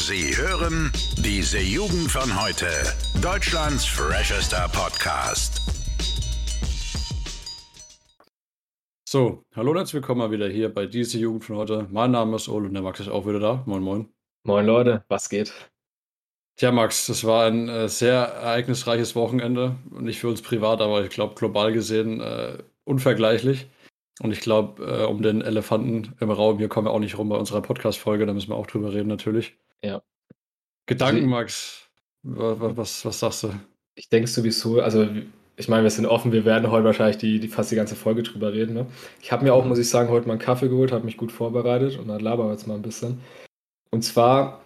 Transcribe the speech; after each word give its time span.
Sie 0.00 0.36
hören 0.36 0.92
diese 1.16 1.58
Jugend 1.58 2.08
von 2.08 2.40
heute. 2.40 2.68
Deutschlands 3.20 3.84
freshester 3.84 4.68
Podcast. 4.72 5.60
So, 9.08 9.42
hallo 9.56 9.72
und 9.72 9.76
herzlich 9.76 9.94
willkommen 9.94 10.20
mal 10.20 10.30
wieder 10.30 10.48
hier 10.48 10.72
bei 10.72 10.86
diese 10.86 11.18
Jugend 11.18 11.44
von 11.44 11.56
heute. 11.56 11.88
Mein 11.90 12.12
Name 12.12 12.36
ist 12.36 12.48
Ole 12.48 12.68
und 12.68 12.74
der 12.74 12.82
Max 12.82 13.00
ist 13.00 13.08
auch 13.08 13.26
wieder 13.26 13.40
da. 13.40 13.64
Moin, 13.66 13.82
moin. 13.82 14.08
Moin 14.44 14.64
Leute, 14.64 15.04
was 15.08 15.28
geht? 15.28 15.52
Tja, 16.54 16.70
Max, 16.70 17.06
das 17.08 17.24
war 17.24 17.46
ein 17.46 17.68
äh, 17.68 17.88
sehr 17.88 18.18
ereignisreiches 18.18 19.16
Wochenende. 19.16 19.74
Nicht 19.90 20.20
für 20.20 20.28
uns 20.28 20.42
privat, 20.42 20.80
aber 20.80 21.02
ich 21.02 21.10
glaube 21.10 21.34
global 21.34 21.72
gesehen 21.72 22.20
äh, 22.20 22.58
unvergleichlich. 22.84 23.66
Und 24.20 24.30
ich 24.30 24.40
glaube, 24.40 24.84
äh, 24.84 25.04
um 25.06 25.22
den 25.22 25.42
Elefanten 25.42 26.14
im 26.20 26.30
Raum 26.30 26.58
hier 26.58 26.68
kommen 26.68 26.86
wir 26.86 26.92
auch 26.92 27.00
nicht 27.00 27.18
rum 27.18 27.28
bei 27.28 27.36
unserer 27.36 27.62
Podcast-Folge, 27.62 28.26
da 28.26 28.32
müssen 28.32 28.50
wir 28.50 28.56
auch 28.56 28.68
drüber 28.68 28.92
reden 28.92 29.08
natürlich. 29.08 29.58
Ja. 29.82 30.02
Gedanken, 30.86 31.26
Max, 31.26 31.88
was, 32.22 32.76
was, 32.76 33.04
was 33.04 33.20
sagst 33.20 33.42
du? 33.44 33.52
Ich 33.94 34.08
denke 34.08 34.28
sowieso, 34.28 34.80
also 34.80 35.08
ich 35.58 35.68
meine, 35.68 35.82
wir 35.82 35.90
sind 35.90 36.06
offen, 36.06 36.32
wir 36.32 36.44
werden 36.44 36.70
heute 36.70 36.84
wahrscheinlich 36.84 37.18
die, 37.18 37.40
die 37.40 37.48
fast 37.48 37.70
die 37.72 37.76
ganze 37.76 37.96
Folge 37.96 38.22
drüber 38.22 38.52
reden. 38.52 38.74
Ne? 38.74 38.86
Ich 39.20 39.32
habe 39.32 39.44
mir 39.44 39.52
auch, 39.52 39.64
muss 39.64 39.78
ich 39.78 39.90
sagen, 39.90 40.08
heute 40.08 40.28
mal 40.28 40.34
einen 40.34 40.40
Kaffee 40.40 40.68
geholt, 40.68 40.92
habe 40.92 41.04
mich 41.04 41.16
gut 41.16 41.32
vorbereitet 41.32 41.98
und 41.98 42.06
dann 42.08 42.20
labern 42.20 42.46
wir 42.46 42.52
jetzt 42.52 42.68
mal 42.68 42.76
ein 42.76 42.82
bisschen. 42.82 43.20
Und 43.90 44.02
zwar, 44.02 44.62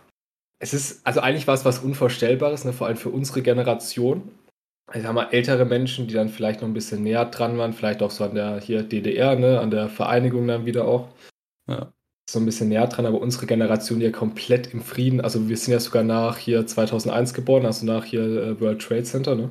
es 0.59 0.75
ist, 0.75 1.07
also 1.07 1.21
eigentlich 1.21 1.47
war 1.47 1.55
es 1.55 1.65
was 1.65 1.79
Unvorstellbares, 1.79 2.65
ne? 2.65 2.75
vor 2.75 2.87
allem 2.87 2.99
für 2.99 3.09
unsere 3.09 3.41
Generation. 3.41 4.31
Ich 4.93 5.03
sag 5.03 5.15
mal, 5.15 5.31
ältere 5.31 5.65
Menschen, 5.65 6.09
die 6.09 6.15
dann 6.15 6.29
vielleicht 6.29 6.61
noch 6.61 6.69
ein 6.69 6.75
bisschen 6.75 7.03
näher 7.03 7.25
dran 7.25 7.57
waren, 7.57 7.73
vielleicht 7.73 8.03
auch 8.03 8.11
so 8.11 8.25
an 8.25 8.35
der 8.35 8.61
hier 8.61 8.83
DDR, 8.83 9.37
ne, 9.37 9.61
an 9.61 9.71
der 9.71 9.89
Vereinigung 9.89 10.47
dann 10.47 10.67
wieder 10.67 10.85
auch. 10.85 11.09
Ja. 11.67 11.91
So 12.33 12.39
ein 12.39 12.47
bisschen 12.47 12.71
näher 12.71 12.87
dran, 12.87 13.05
aber 13.05 13.21
unsere 13.21 13.45
Generation 13.45 14.01
hier 14.01 14.11
komplett 14.11 14.73
im 14.73 14.81
Frieden. 14.81 15.21
Also 15.21 15.51
wir 15.51 15.57
sind 15.59 15.73
ja 15.73 15.81
sogar 15.81 16.03
nach 16.03 16.39
hier 16.39 16.67
2001 16.67 17.35
geboren, 17.35 17.67
also 17.67 17.85
nach 17.85 18.07
hier 18.07 18.23
äh, 18.23 18.59
World 18.59 18.81
Trade 18.81 19.03
Center, 19.03 19.35
ne? 19.35 19.51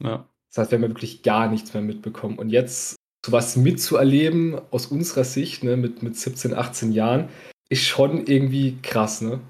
Ja. 0.00 0.28
Das 0.48 0.58
heißt, 0.58 0.70
wir 0.70 0.76
haben 0.78 0.84
ja 0.84 0.90
wirklich 0.90 1.24
gar 1.24 1.48
nichts 1.50 1.74
mehr 1.74 1.82
mitbekommen. 1.82 2.38
Und 2.38 2.50
jetzt 2.50 2.94
sowas 3.26 3.56
mitzuerleben 3.56 4.60
aus 4.70 4.86
unserer 4.86 5.24
Sicht, 5.24 5.64
ne, 5.64 5.76
mit, 5.76 6.04
mit 6.04 6.16
17, 6.16 6.54
18 6.54 6.92
Jahren, 6.92 7.30
ist 7.68 7.82
schon 7.82 8.24
irgendwie 8.26 8.78
krass, 8.80 9.22
ne? 9.22 9.40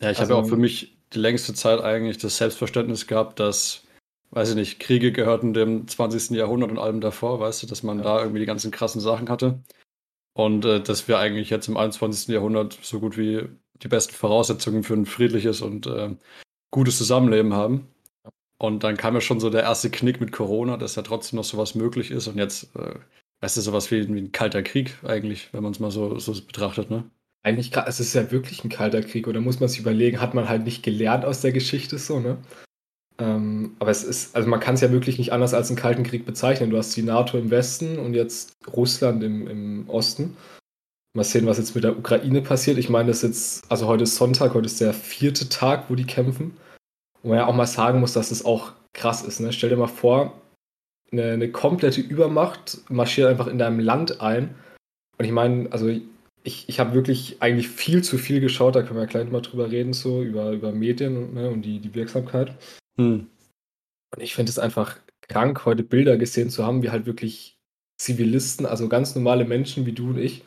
Ja, 0.00 0.10
ich 0.10 0.18
Also- 0.18 0.22
habe 0.22 0.40
ja 0.40 0.44
auch 0.44 0.48
für 0.48 0.56
mich 0.60 0.98
die 1.12 1.18
längste 1.20 1.54
Zeit 1.54 1.80
eigentlich 1.80 2.18
das 2.18 2.36
Selbstverständnis 2.36 3.06
gehabt, 3.06 3.38
dass, 3.38 3.84
weiß 4.32 4.50
ich 4.50 4.54
nicht, 4.56 4.80
Kriege 4.80 5.12
gehörten 5.12 5.54
dem 5.54 5.86
20. 5.86 6.36
Jahrhundert 6.36 6.72
und 6.72 6.78
allem 6.78 7.00
davor, 7.00 7.38
weißt 7.38 7.62
du, 7.62 7.68
dass 7.68 7.84
man 7.84 7.98
Ja. 7.98 8.04
da 8.04 8.18
irgendwie 8.22 8.40
die 8.40 8.46
ganzen 8.46 8.72
krassen 8.72 9.00
Sachen 9.00 9.28
hatte. 9.28 9.60
Und 10.36 10.66
äh, 10.66 10.82
dass 10.82 11.08
wir 11.08 11.18
eigentlich 11.18 11.48
jetzt 11.48 11.66
im 11.66 11.78
21. 11.78 12.28
Jahrhundert 12.28 12.78
so 12.82 13.00
gut 13.00 13.16
wie 13.16 13.48
die 13.82 13.88
besten 13.88 14.12
Voraussetzungen 14.12 14.82
für 14.82 14.92
ein 14.92 15.06
friedliches 15.06 15.62
und 15.62 15.86
äh, 15.86 16.14
gutes 16.70 16.98
Zusammenleben 16.98 17.54
haben. 17.54 17.88
Und 18.58 18.84
dann 18.84 18.98
kam 18.98 19.14
ja 19.14 19.22
schon 19.22 19.40
so 19.40 19.48
der 19.48 19.62
erste 19.62 19.88
Knick 19.88 20.20
mit 20.20 20.32
Corona, 20.32 20.76
dass 20.76 20.94
ja 20.94 21.02
trotzdem 21.02 21.38
noch 21.38 21.44
sowas 21.44 21.74
möglich 21.74 22.10
ist. 22.10 22.26
Und 22.26 22.36
jetzt, 22.36 22.76
äh, 22.76 22.96
weißt 23.40 23.56
du, 23.56 23.62
sowas 23.62 23.90
wie, 23.90 24.06
wie 24.14 24.20
ein 24.20 24.32
kalter 24.32 24.62
Krieg 24.62 24.98
eigentlich, 25.04 25.48
wenn 25.54 25.62
man 25.62 25.72
es 25.72 25.80
mal 25.80 25.90
so, 25.90 26.18
so 26.18 26.32
betrachtet, 26.32 26.90
ne? 26.90 27.04
Eigentlich, 27.42 27.74
es 27.74 28.00
ist 28.00 28.12
ja 28.12 28.30
wirklich 28.30 28.62
ein 28.62 28.70
kalter 28.70 29.02
Krieg, 29.02 29.28
oder 29.28 29.40
muss 29.40 29.60
man 29.60 29.70
sich 29.70 29.78
überlegen, 29.78 30.20
hat 30.20 30.34
man 30.34 30.50
halt 30.50 30.64
nicht 30.64 30.82
gelernt 30.82 31.24
aus 31.24 31.40
der 31.40 31.52
Geschichte 31.52 31.96
so, 31.96 32.20
ne? 32.20 32.36
Ähm, 33.18 33.76
aber 33.78 33.90
es 33.90 34.04
ist, 34.04 34.36
also 34.36 34.48
man 34.48 34.60
kann 34.60 34.74
es 34.74 34.80
ja 34.80 34.90
wirklich 34.90 35.18
nicht 35.18 35.32
anders 35.32 35.54
als 35.54 35.68
einen 35.68 35.78
kalten 35.78 36.02
Krieg 36.02 36.26
bezeichnen. 36.26 36.70
Du 36.70 36.76
hast 36.76 36.96
die 36.96 37.02
NATO 37.02 37.38
im 37.38 37.50
Westen 37.50 37.98
und 37.98 38.14
jetzt 38.14 38.52
Russland 38.74 39.22
im, 39.22 39.48
im 39.48 39.88
Osten. 39.88 40.36
Mal 41.14 41.24
sehen, 41.24 41.46
was 41.46 41.56
jetzt 41.56 41.74
mit 41.74 41.84
der 41.84 41.98
Ukraine 41.98 42.42
passiert. 42.42 42.76
Ich 42.76 42.90
meine, 42.90 43.08
das 43.08 43.18
ist 43.18 43.22
jetzt, 43.22 43.70
also 43.70 43.86
heute 43.86 44.04
ist 44.04 44.16
Sonntag, 44.16 44.52
heute 44.52 44.66
ist 44.66 44.80
der 44.80 44.92
vierte 44.92 45.48
Tag, 45.48 45.88
wo 45.88 45.94
die 45.94 46.04
kämpfen. 46.04 46.56
Wo 47.22 47.30
man 47.30 47.38
ja 47.38 47.46
auch 47.46 47.54
mal 47.54 47.66
sagen 47.66 48.00
muss, 48.00 48.12
dass 48.12 48.30
es 48.30 48.44
auch 48.44 48.72
krass 48.92 49.22
ist. 49.22 49.40
Ne? 49.40 49.52
Stell 49.52 49.70
dir 49.70 49.76
mal 49.76 49.86
vor, 49.86 50.34
eine, 51.10 51.32
eine 51.32 51.50
komplette 51.50 52.02
Übermacht 52.02 52.78
marschiert 52.90 53.28
einfach 53.28 53.46
in 53.46 53.58
deinem 53.58 53.80
Land 53.80 54.20
ein. 54.20 54.54
Und 55.18 55.24
ich 55.24 55.32
meine, 55.32 55.72
also 55.72 55.88
ich, 55.88 56.68
ich 56.68 56.80
habe 56.80 56.94
wirklich 56.94 57.38
eigentlich 57.40 57.68
viel 57.68 58.04
zu 58.04 58.18
viel 58.18 58.40
geschaut, 58.40 58.76
da 58.76 58.82
können 58.82 58.96
wir 58.96 59.04
ja 59.04 59.08
gleich 59.08 59.30
mal 59.30 59.40
drüber 59.40 59.70
reden, 59.70 59.94
so 59.94 60.22
über, 60.22 60.52
über 60.52 60.72
Medien 60.72 61.16
und, 61.16 61.34
ne, 61.34 61.48
und 61.48 61.62
die, 61.62 61.80
die 61.80 61.94
Wirksamkeit. 61.94 62.54
Hm. 62.98 63.28
Und 64.14 64.22
ich 64.22 64.34
finde 64.34 64.50
es 64.50 64.58
einfach 64.58 64.98
krank, 65.22 65.64
heute 65.64 65.82
Bilder 65.82 66.16
gesehen 66.16 66.50
zu 66.50 66.64
haben, 66.64 66.82
wie 66.82 66.90
halt 66.90 67.06
wirklich 67.06 67.56
Zivilisten, 67.98 68.66
also 68.66 68.88
ganz 68.88 69.14
normale 69.14 69.44
Menschen 69.44 69.86
wie 69.86 69.92
du 69.92 70.10
und 70.10 70.18
ich, 70.18 70.44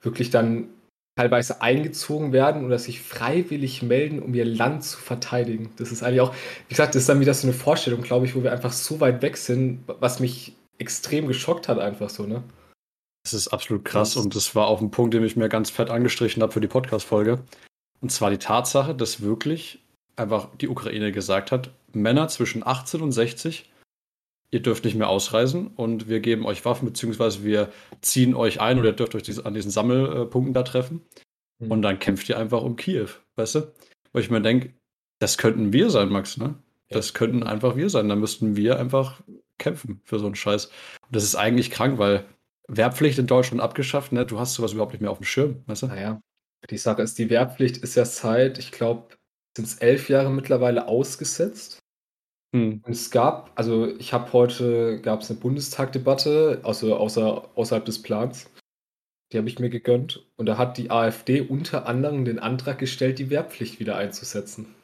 wirklich 0.00 0.30
dann 0.30 0.68
teilweise 1.16 1.62
eingezogen 1.62 2.32
werden 2.32 2.64
oder 2.64 2.78
sich 2.78 3.00
freiwillig 3.00 3.82
melden, 3.82 4.22
um 4.22 4.34
ihr 4.34 4.44
Land 4.44 4.84
zu 4.84 4.98
verteidigen. 4.98 5.72
Das 5.76 5.90
ist 5.90 6.02
eigentlich 6.02 6.20
auch, 6.20 6.34
wie 6.34 6.74
gesagt, 6.74 6.94
das 6.94 7.02
ist 7.02 7.08
dann 7.08 7.20
wieder 7.20 7.34
so 7.34 7.46
eine 7.46 7.56
Vorstellung, 7.56 8.02
glaube 8.02 8.26
ich, 8.26 8.34
wo 8.36 8.42
wir 8.42 8.52
einfach 8.52 8.72
so 8.72 9.00
weit 9.00 9.22
weg 9.22 9.36
sind, 9.36 9.82
was 9.86 10.20
mich 10.20 10.54
extrem 10.78 11.26
geschockt 11.26 11.68
hat, 11.68 11.78
einfach 11.78 12.10
so, 12.10 12.26
ne? 12.26 12.42
Das 13.24 13.32
ist 13.32 13.48
absolut 13.48 13.84
krass 13.84 14.14
Das- 14.14 14.22
und 14.22 14.36
das 14.36 14.54
war 14.54 14.68
auch 14.68 14.80
ein 14.80 14.90
Punkt, 14.90 15.14
den 15.14 15.24
ich 15.24 15.36
mir 15.36 15.48
ganz 15.48 15.70
fett 15.70 15.90
angestrichen 15.90 16.42
habe 16.42 16.52
für 16.52 16.60
die 16.60 16.68
Podcast-Folge. 16.68 17.42
Und 18.00 18.12
zwar 18.12 18.30
die 18.30 18.38
Tatsache, 18.38 18.94
dass 18.94 19.22
wirklich 19.22 19.80
einfach 20.16 20.48
die 20.56 20.68
Ukraine 20.68 21.12
gesagt 21.12 21.52
hat, 21.52 21.70
Männer 21.92 22.28
zwischen 22.28 22.66
18 22.66 23.00
und 23.00 23.12
60, 23.12 23.70
ihr 24.50 24.60
dürft 24.60 24.84
nicht 24.84 24.96
mehr 24.96 25.08
ausreisen 25.08 25.68
und 25.68 26.08
wir 26.08 26.20
geben 26.20 26.46
euch 26.46 26.64
Waffen, 26.64 26.86
beziehungsweise 26.86 27.44
wir 27.44 27.70
ziehen 28.00 28.34
euch 28.34 28.60
ein 28.60 28.78
oder 28.78 28.90
ihr 28.90 28.96
dürft 28.96 29.14
euch 29.14 29.22
diese, 29.22 29.44
an 29.44 29.54
diesen 29.54 29.70
Sammelpunkten 29.70 30.54
da 30.54 30.62
treffen. 30.62 31.02
Mhm. 31.58 31.70
Und 31.70 31.82
dann 31.82 31.98
kämpft 31.98 32.28
ihr 32.28 32.38
einfach 32.38 32.62
um 32.62 32.76
Kiew, 32.76 33.08
weißt 33.36 33.56
du? 33.56 33.72
Weil 34.12 34.22
ich 34.22 34.30
mir 34.30 34.40
denke, 34.40 34.74
das 35.18 35.38
könnten 35.38 35.72
wir 35.72 35.90
sein, 35.90 36.08
Max, 36.08 36.36
ne? 36.36 36.54
Das 36.88 37.14
könnten 37.14 37.42
einfach 37.42 37.76
wir 37.76 37.90
sein. 37.90 38.08
Da 38.08 38.14
müssten 38.14 38.54
wir 38.54 38.78
einfach 38.78 39.20
kämpfen 39.58 40.00
für 40.04 40.18
so 40.18 40.26
einen 40.26 40.36
Scheiß. 40.36 40.66
Und 40.66 41.16
das 41.16 41.24
ist 41.24 41.34
eigentlich 41.34 41.70
krank, 41.70 41.98
weil 41.98 42.24
Wehrpflicht 42.68 43.18
in 43.18 43.26
Deutschland 43.26 43.60
abgeschafft, 43.60 44.12
ne? 44.12 44.26
Du 44.26 44.38
hast 44.38 44.54
sowas 44.54 44.72
überhaupt 44.72 44.92
nicht 44.92 45.00
mehr 45.00 45.10
auf 45.10 45.18
dem 45.18 45.24
Schirm, 45.24 45.62
weißt 45.66 45.82
du? 45.82 45.86
Naja, 45.88 46.20
die 46.70 46.78
Sache 46.78 47.02
ist, 47.02 47.18
die 47.18 47.30
Wehrpflicht 47.30 47.78
ist 47.78 47.94
ja 47.94 48.04
seit, 48.04 48.58
ich 48.58 48.72
glaube, 48.72 49.16
sind 49.56 49.64
es 49.66 49.78
elf 49.78 50.08
Jahre 50.08 50.30
mittlerweile 50.30 50.86
ausgesetzt. 50.88 51.78
Hm. 52.54 52.80
Und 52.84 52.92
es 52.92 53.10
gab, 53.10 53.50
also 53.54 53.86
ich 53.98 54.12
habe 54.12 54.32
heute, 54.32 55.00
gab 55.00 55.20
es 55.22 55.30
eine 55.30 55.40
Bundestagdebatte, 55.40 56.60
also 56.62 56.96
außer, 56.96 57.48
außerhalb 57.56 57.84
des 57.84 58.02
Plans. 58.02 58.50
Die 59.32 59.38
habe 59.38 59.48
ich 59.48 59.58
mir 59.58 59.70
gegönnt. 59.70 60.24
Und 60.36 60.46
da 60.46 60.56
hat 60.56 60.78
die 60.78 60.90
AfD 60.90 61.40
unter 61.40 61.86
anderem 61.86 62.24
den 62.24 62.38
Antrag 62.38 62.78
gestellt, 62.78 63.18
die 63.18 63.30
Wehrpflicht 63.30 63.80
wieder 63.80 63.96
einzusetzen. 63.96 64.74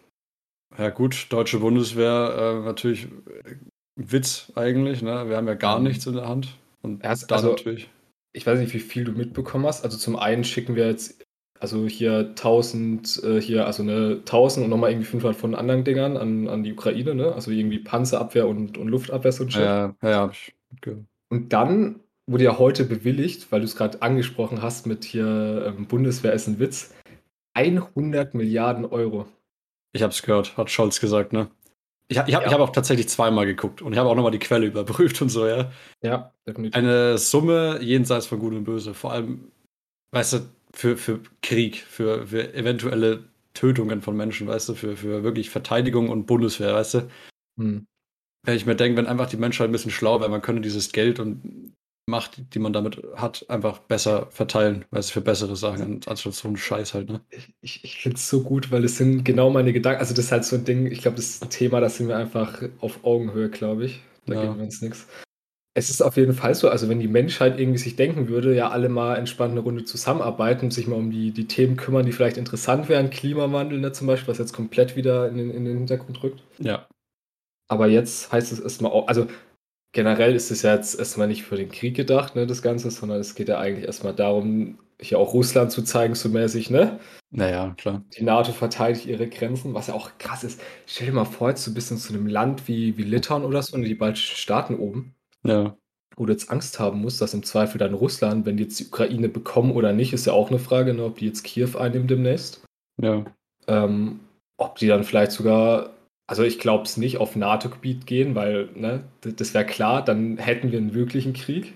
Ja, 0.77 0.91
gut, 0.91 1.27
deutsche 1.31 1.61
Bundeswehr, 1.61 2.35
äh, 2.63 2.65
natürlich 2.65 3.05
äh, 3.05 3.55
Witz 3.97 4.51
eigentlich, 4.57 5.03
ne? 5.03 5.29
Wir 5.29 5.37
haben 5.37 5.47
ja 5.47 5.55
gar 5.55 5.79
Mhm. 5.79 5.85
nichts 5.87 6.07
in 6.07 6.15
der 6.15 6.27
Hand. 6.27 6.49
Und 6.81 7.05
Erst- 7.05 7.31
da 7.31 7.37
also- 7.37 7.51
natürlich. 7.51 7.89
Ich 8.35 8.47
weiß 8.47 8.59
nicht, 8.59 8.73
wie 8.73 8.81
viel 8.81 9.05
du 9.05 9.13
mitbekommen 9.13 9.67
hast. 9.67 9.85
Also 9.85 9.99
zum 9.99 10.17
einen 10.17 10.43
schicken 10.43 10.75
wir 10.75 10.87
jetzt, 10.87 11.23
also 11.63 11.87
hier 11.87 12.35
1000, 12.35 13.23
äh, 13.23 13.41
hier, 13.41 13.67
also 13.67 13.85
eine 13.85 14.23
1000 14.25 14.65
und 14.65 14.71
nochmal 14.71 14.91
irgendwie 14.91 15.07
500 15.07 15.39
von 15.39 15.55
anderen 15.55 15.85
Dingern 15.85 16.17
an, 16.17 16.49
an 16.49 16.65
die 16.65 16.73
Ukraine, 16.73 17.15
ne? 17.15 17.33
Also 17.33 17.53
irgendwie 17.53 17.79
Panzerabwehr 17.79 18.49
und, 18.49 18.77
und 18.77 18.89
Luftabwehr 18.89 19.31
so 19.31 19.45
ein 19.45 19.51
Shit. 19.51 19.61
Ja, 19.63 19.95
ja, 20.03 20.21
hab 20.23 20.33
ich 20.33 20.53
mitgehört. 20.73 21.05
Und 21.31 21.53
dann 21.53 22.01
wurde 22.27 22.43
ja 22.45 22.59
heute 22.59 22.85
bewilligt, 22.85 23.53
weil 23.53 23.61
du 23.61 23.67
es 23.67 23.77
gerade 23.77 24.03
angesprochen 24.03 24.61
hast 24.61 24.87
mit 24.89 25.05
hier 25.05 25.73
ähm, 25.79 25.87
Bundeswehr 25.87 26.33
ist 26.33 26.49
ein 26.49 26.59
Witz, 26.59 26.95
100 27.55 28.35
Milliarden 28.35 28.85
Euro. 28.85 29.27
Ich 29.93 30.03
hab's 30.03 30.23
gehört, 30.23 30.57
hat 30.57 30.69
Scholz 30.69 30.99
gesagt, 30.99 31.33
ne? 31.33 31.49
Ich, 32.09 32.17
ich 32.17 32.23
habe 32.23 32.31
Ja. 32.33 32.45
ich 32.45 32.53
hab 32.53 32.61
auch 32.61 32.71
tatsächlich 32.71 33.09
zweimal 33.09 33.47
geguckt 33.47 33.83
und 33.83 33.93
ich 33.93 33.99
habe 34.01 34.09
auch 34.09 34.17
nochmal 34.17 34.33
die 34.33 34.41
Quelle 34.41 34.67
überprüft 34.67 35.23
und 35.23 35.29
so, 35.29 35.47
ja. 35.47 35.71
Ja, 36.03 36.33
definitiv. 36.45 36.75
Eine 36.75 37.19
Summe 37.19 37.79
jenseits 37.81 38.27
von 38.27 38.41
Gut 38.41 38.53
und 38.53 38.65
Böse. 38.65 38.95
Vor 38.95 39.13
allem, 39.13 39.53
weißt 40.11 40.33
du, 40.33 40.39
für, 40.73 40.97
für 40.97 41.21
Krieg, 41.43 41.77
für, 41.77 42.27
für 42.27 42.55
eventuelle 42.55 43.25
Tötungen 43.55 44.01
von 44.03 44.17
Menschen, 44.17 44.47
weißt 44.47 44.71
du, 44.71 44.75
für, 44.75 44.97
für 44.97 45.23
wirklich 45.23 45.51
Verteidigung 45.51 46.09
und 46.09 46.27
Bundeswehr, 46.27 46.75
weißt 46.75 46.95
du. 46.95 47.11
Hm. 47.59 47.87
Wenn 48.45 48.57
ich 48.57 48.67
mir 48.67 48.75
denke, 48.75 48.97
wenn 48.97 49.07
einfach 49.07 49.29
die 49.29 49.37
Menschheit 49.37 49.69
ein 49.69 49.73
bisschen 49.73 49.91
schlau 49.91 50.21
wäre, 50.21 50.31
man 50.31 50.43
könnte 50.43 50.63
dieses 50.63 50.93
Geld 50.93 51.21
und 51.21 51.75
Macht, 52.09 52.55
die 52.55 52.59
man 52.59 52.73
damit 52.73 53.01
hat, 53.15 53.49
einfach 53.49 53.79
besser 53.79 54.27
verteilen, 54.31 54.85
weißt 54.91 55.11
du, 55.11 55.13
für 55.13 55.21
bessere 55.21 55.55
Sachen, 55.55 56.01
anstatt 56.07 56.35
so 56.35 56.49
ein 56.49 56.57
Scheiß 56.57 56.95
halt, 56.95 57.09
ne? 57.09 57.21
Ich, 57.61 57.85
ich, 57.85 57.99
finde 57.99 58.17
es 58.17 58.29
so 58.29 58.43
gut, 58.43 58.73
weil 58.73 58.83
das 58.83 58.97
sind 58.97 59.23
genau 59.23 59.51
meine 59.51 59.73
Gedanken. 59.73 60.01
Also, 60.01 60.13
das 60.13 60.25
ist 60.25 60.33
halt 60.33 60.45
so 60.45 60.57
ein 60.57 60.65
Ding, 60.65 60.91
ich 60.91 61.01
glaube, 61.01 61.19
das 61.19 61.27
ist 61.27 61.45
ein 61.45 61.51
Thema, 61.51 61.81
da 61.81 61.89
sind 61.89 62.09
wir 62.09 62.17
einfach 62.17 62.61
auf 62.81 63.05
Augenhöhe, 63.05 63.51
glaube 63.51 63.85
ich. 63.85 64.01
Da 64.27 64.35
Ja. 64.35 64.43
geben 64.43 64.57
wir 64.57 64.65
uns 64.65 64.83
nichts. 64.83 65.07
Es 65.75 65.89
ist 65.89 66.03
auf 66.03 66.17
jeden 66.17 66.35
Fall 66.35 66.55
so, 66.55 66.69
also 66.69 66.89
wenn 66.89 67.01
die 67.01 67.09
Menschheit 67.09 67.59
irgendwie 67.59 67.79
sich 67.79 67.97
denken 67.97 68.29
würde, 68.29 68.55
ja, 68.55 68.69
alle 68.69 68.91
mal 68.91 69.17
entspannt 69.17 69.53
eine 69.53 69.61
Runde 69.61 69.85
zusammenarbeiten, 69.85 70.71
sich 70.71 70.87
mal 70.87 70.97
um 70.97 71.11
die, 71.11 71.31
die 71.31 71.47
Themen 71.47 71.77
kümmern, 71.77 72.05
die 72.05 72.13
vielleicht 72.13 72.37
interessant 72.37 72.91
wären, 72.91 73.09
Klimawandel, 73.09 73.81
ne, 73.81 73.93
zum 73.93 74.07
Beispiel, 74.07 74.29
was 74.29 74.39
jetzt 74.39 74.53
komplett 74.53 74.97
wieder 74.97 75.29
in 75.29 75.39
den, 75.39 75.51
in 75.51 75.65
den 75.65 75.79
Hintergrund 75.79 76.23
rückt. 76.23 76.43
Ja. 76.59 76.87
Aber 77.69 77.87
jetzt 77.87 78.31
heißt 78.31 78.53
es 78.53 78.61
erstmal 78.61 78.93
auch, 78.93 79.09
also 79.09 79.29
generell 79.93 80.35
ist 80.35 80.51
es 80.51 80.61
ja 80.61 80.75
jetzt 80.75 80.99
erstmal 80.99 81.27
nicht 81.27 81.45
für 81.45 81.57
den 81.57 81.71
Krieg 81.71 81.97
gedacht, 81.97 82.37
ne, 82.37 82.47
das 82.47 82.61
Ganze, 82.61 82.91
sondern 82.91 83.21
es 83.21 83.35
geht 83.35 83.49
ja 83.49 83.59
eigentlich 83.59 83.87
erstmal 83.87 84.15
darum, 84.15 84.79
hier 85.01 85.19
auch 85.19 85.33
Russland 85.33 85.73
zu 85.73 85.83
zeigen, 85.83 86.15
so 86.15 86.29
mäßig, 86.29 86.69
ne? 86.71 87.01
Naja, 87.31 87.75
klar. 87.79 88.05
Die 88.17 88.23
NATO 88.23 88.53
verteidigt 88.53 89.07
ihre 89.07 89.27
Grenzen, 89.27 89.73
was 89.73 89.87
ja 89.87 89.95
auch 89.95 90.11
krass 90.19 90.45
ist. 90.45 90.61
Stell 90.87 91.07
dir 91.07 91.15
mal 91.15 91.25
vor, 91.25 91.49
jetzt 91.49 91.65
so 91.65 91.71
ein 91.71 91.75
bisschen 91.75 91.97
zu 91.97 92.13
einem 92.13 92.27
Land 92.27 92.69
wie, 92.69 92.99
wie 92.99 93.03
Litauen 93.05 93.45
oder 93.45 93.63
so 93.63 93.75
und 93.75 93.83
die 93.83 93.95
baltischen 93.95 94.37
Staaten 94.37 94.77
oben. 94.77 95.15
Ja. 95.47 95.77
Wo 96.17 96.27
du 96.27 96.33
jetzt 96.33 96.51
Angst 96.51 96.79
haben 96.79 97.01
musst, 97.01 97.21
dass 97.21 97.35
im 97.35 97.43
Zweifel 97.43 97.79
dann 97.79 97.95
Russland, 97.95 98.45
wenn 98.45 98.57
die 98.57 98.65
jetzt 98.65 98.79
die 98.79 98.87
Ukraine 98.87 99.29
bekommen 99.29 99.73
oder 99.73 99.93
nicht, 99.93 100.13
ist 100.13 100.27
ja 100.27 100.33
auch 100.33 100.51
eine 100.51 100.59
Frage, 100.59 100.95
ne, 100.95 101.05
ob 101.05 101.17
die 101.17 101.27
jetzt 101.27 101.43
Kiew 101.43 101.79
einnehmen 101.79 102.09
demnächst. 102.09 102.65
Ja. 103.01 103.25
Ähm, 103.67 104.21
ob 104.59 104.77
die 104.77 104.87
dann 104.87 105.05
vielleicht 105.05 105.33
sogar, 105.33 105.91
also 106.27 106.43
ich 106.43 106.59
glaube 106.59 106.85
es 106.85 106.97
nicht, 106.97 107.19
auf 107.19 107.35
NATO-Gebiet 107.35 108.07
gehen, 108.07 108.35
weil, 108.35 108.69
ne, 108.75 109.05
das 109.23 109.55
wäre 109.55 109.65
klar, 109.65 110.05
dann 110.05 110.37
hätten 110.37 110.71
wir 110.71 110.79
einen 110.79 110.95
wirklichen 110.95 111.33
Krieg. 111.33 111.75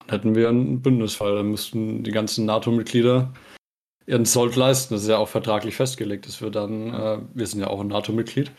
Dann 0.00 0.18
hätten 0.18 0.34
wir 0.34 0.48
einen 0.48 0.82
Bündnisfall, 0.82 1.36
dann 1.36 1.50
müssten 1.50 2.02
die 2.02 2.10
ganzen 2.10 2.44
NATO-Mitglieder 2.44 3.32
ihren 4.06 4.24
Sold 4.24 4.56
leisten. 4.56 4.94
Das 4.94 5.02
ist 5.02 5.08
ja 5.08 5.18
auch 5.18 5.28
vertraglich 5.28 5.76
festgelegt, 5.76 6.26
dass 6.26 6.40
wir 6.40 6.50
dann, 6.50 6.92
äh, 6.92 7.18
wir 7.32 7.46
sind 7.46 7.60
ja 7.60 7.68
auch 7.68 7.80
ein 7.80 7.88
NATO-Mitglied, 7.88 8.50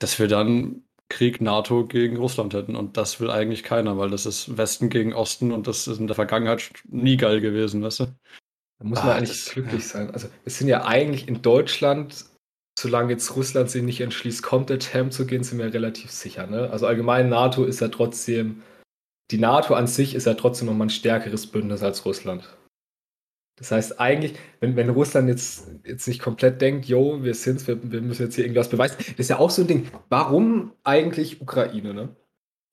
dass 0.00 0.18
wir 0.18 0.28
dann 0.28 0.82
Krieg 1.08 1.40
NATO 1.40 1.86
gegen 1.86 2.16
Russland 2.16 2.54
hätten. 2.54 2.76
Und 2.76 2.96
das 2.96 3.20
will 3.20 3.30
eigentlich 3.30 3.62
keiner, 3.62 3.98
weil 3.98 4.10
das 4.10 4.26
ist 4.26 4.56
Westen 4.56 4.88
gegen 4.88 5.12
Osten 5.12 5.52
und 5.52 5.66
das 5.66 5.86
ist 5.86 5.98
in 5.98 6.06
der 6.06 6.16
Vergangenheit 6.16 6.70
nie 6.88 7.16
geil 7.16 7.40
gewesen, 7.40 7.82
weißt 7.82 8.00
du? 8.00 8.06
Da 8.78 8.84
muss 8.84 8.98
man 9.00 9.10
ah, 9.10 9.14
eigentlich 9.16 9.44
das, 9.44 9.52
glücklich 9.52 9.82
ja. 9.82 9.88
sein. 9.88 10.10
Also 10.10 10.28
wir 10.42 10.52
sind 10.52 10.68
ja 10.68 10.84
eigentlich 10.84 11.28
in 11.28 11.42
Deutschland, 11.42 12.24
solange 12.78 13.12
jetzt 13.12 13.36
Russland 13.36 13.70
sich 13.70 13.82
nicht 13.82 14.00
entschließt, 14.00 14.42
komplett 14.42 14.94
ham 14.94 15.10
zu 15.10 15.26
gehen, 15.26 15.44
sind 15.44 15.58
wir 15.58 15.72
relativ 15.72 16.10
sicher. 16.10 16.46
Ne? 16.46 16.70
Also 16.70 16.86
allgemein 16.86 17.28
NATO 17.28 17.64
ist 17.64 17.80
ja 17.80 17.88
trotzdem, 17.88 18.62
die 19.30 19.38
NATO 19.38 19.74
an 19.74 19.86
sich 19.86 20.14
ist 20.14 20.26
ja 20.26 20.34
trotzdem 20.34 20.66
nochmal 20.66 20.88
ein 20.88 20.90
stärkeres 20.90 21.46
Bündnis 21.46 21.82
als 21.82 22.04
Russland. 22.04 22.56
Das 23.56 23.70
heißt 23.70 24.00
eigentlich, 24.00 24.34
wenn, 24.60 24.74
wenn 24.74 24.90
Russland 24.90 25.28
jetzt, 25.28 25.68
jetzt 25.84 26.08
nicht 26.08 26.20
komplett 26.20 26.60
denkt, 26.60 26.86
yo, 26.86 27.22
wir 27.22 27.34
sind's, 27.34 27.68
wir, 27.68 27.78
wir 27.82 28.00
müssen 28.00 28.24
jetzt 28.24 28.34
hier 28.34 28.44
irgendwas 28.44 28.68
beweisen, 28.68 28.96
das 28.98 29.18
ist 29.18 29.30
ja 29.30 29.38
auch 29.38 29.50
so 29.50 29.62
ein 29.62 29.68
Ding. 29.68 29.88
Warum 30.08 30.72
eigentlich 30.82 31.40
Ukraine, 31.40 31.94
ne? 31.94 32.08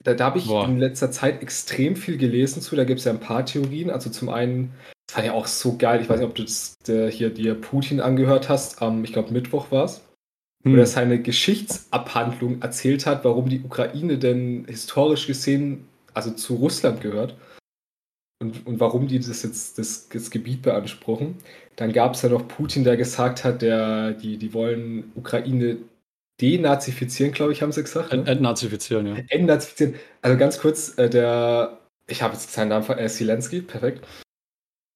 Da, 0.04 0.16
da 0.16 0.26
habe 0.26 0.40
ich 0.40 0.48
Boah. 0.48 0.66
in 0.66 0.80
letzter 0.80 1.12
Zeit 1.12 1.44
extrem 1.44 1.96
viel 1.96 2.18
gelesen 2.18 2.62
zu. 2.62 2.76
Da 2.76 2.86
gibt 2.86 3.00
es 3.00 3.06
ja 3.06 3.12
ein 3.12 3.20
paar 3.20 3.46
Theorien. 3.46 3.92
Also 3.92 4.10
zum 4.10 4.30
einen, 4.30 4.72
das 5.08 5.18
war 5.18 5.24
ja 5.24 5.34
auch 5.34 5.46
so 5.46 5.78
geil. 5.78 6.02
Ich 6.02 6.10
weiß 6.10 6.20
nicht, 6.20 6.28
ob 6.28 6.34
du 6.34 6.42
das, 6.42 6.74
der, 6.88 7.10
hier 7.10 7.30
dir 7.30 7.54
Putin 7.54 8.02
angehört 8.02 8.50
hast. 8.50 8.82
Am, 8.82 9.04
ich 9.04 9.14
glaube, 9.14 9.32
Mittwoch 9.32 9.70
war 9.70 9.86
es. 9.86 10.02
Hm. 10.64 10.74
Wo 10.74 10.78
er 10.78 10.88
seine 10.88 11.22
Geschichtsabhandlung 11.22 12.64
erzählt 12.64 13.06
hat, 13.06 13.24
warum 13.24 13.48
die 13.50 13.62
Ukraine 13.62 14.18
denn 14.18 14.66
historisch 14.68 15.28
gesehen 15.28 15.88
also 16.16 16.32
zu 16.32 16.56
Russland 16.56 17.02
gehört 17.02 17.36
und, 18.42 18.66
und 18.66 18.80
warum 18.80 19.08
die 19.08 19.20
das 19.20 19.44
jetzt 19.44 19.78
das, 19.78 20.10
das 20.10 20.32
Gebiet 20.32 20.64
beanspruchen. 20.64 21.38
Dann 21.76 21.94
gab 21.94 22.16
es 22.16 22.24
ja 22.24 22.30
noch 22.30 22.48
Putin, 22.48 22.84
der 22.84 22.98
gesagt 22.98 23.44
hat, 23.44 23.62
der, 23.62 24.12
die, 24.12 24.38
die 24.38 24.54
wollen 24.54 25.12
Ukraine 25.16 25.78
denazifizieren, 26.42 27.32
glaube 27.32 27.54
ich, 27.54 27.62
haben 27.62 27.72
sie 27.72 27.84
gesagt. 27.84 28.12
Ne? 28.12 28.26
Entnazifizieren, 28.26 29.08
ja. 29.08 29.16
Entnazifizieren. 29.30 29.96
Also 30.22 30.38
ganz 30.38 30.60
kurz, 30.60 30.98
äh, 30.98 31.10
der, 31.10 31.78
ich 32.08 32.24
habe 32.24 32.34
jetzt 32.34 32.52
seinen 32.52 32.70
Namen 32.70 32.84
von 32.84 32.98
äh, 32.98 33.08
Zelensky, 33.08 33.62
perfekt, 33.62 34.06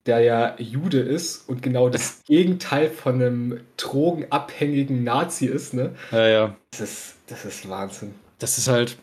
der 0.07 0.19
ja 0.19 0.55
Jude 0.59 0.99
ist 0.99 1.47
und 1.47 1.61
genau 1.61 1.89
das 1.89 2.23
Gegenteil 2.27 2.89
von 2.89 3.15
einem 3.15 3.59
drogenabhängigen 3.77 5.03
Nazi 5.03 5.45
ist, 5.45 5.73
ne? 5.73 5.95
Ja, 6.11 6.27
ja. 6.27 6.55
Das 6.71 6.81
ist, 6.81 7.15
das 7.27 7.45
ist 7.45 7.69
Wahnsinn. 7.69 8.15
Das 8.39 8.57
ist 8.57 8.67
halt 8.67 8.97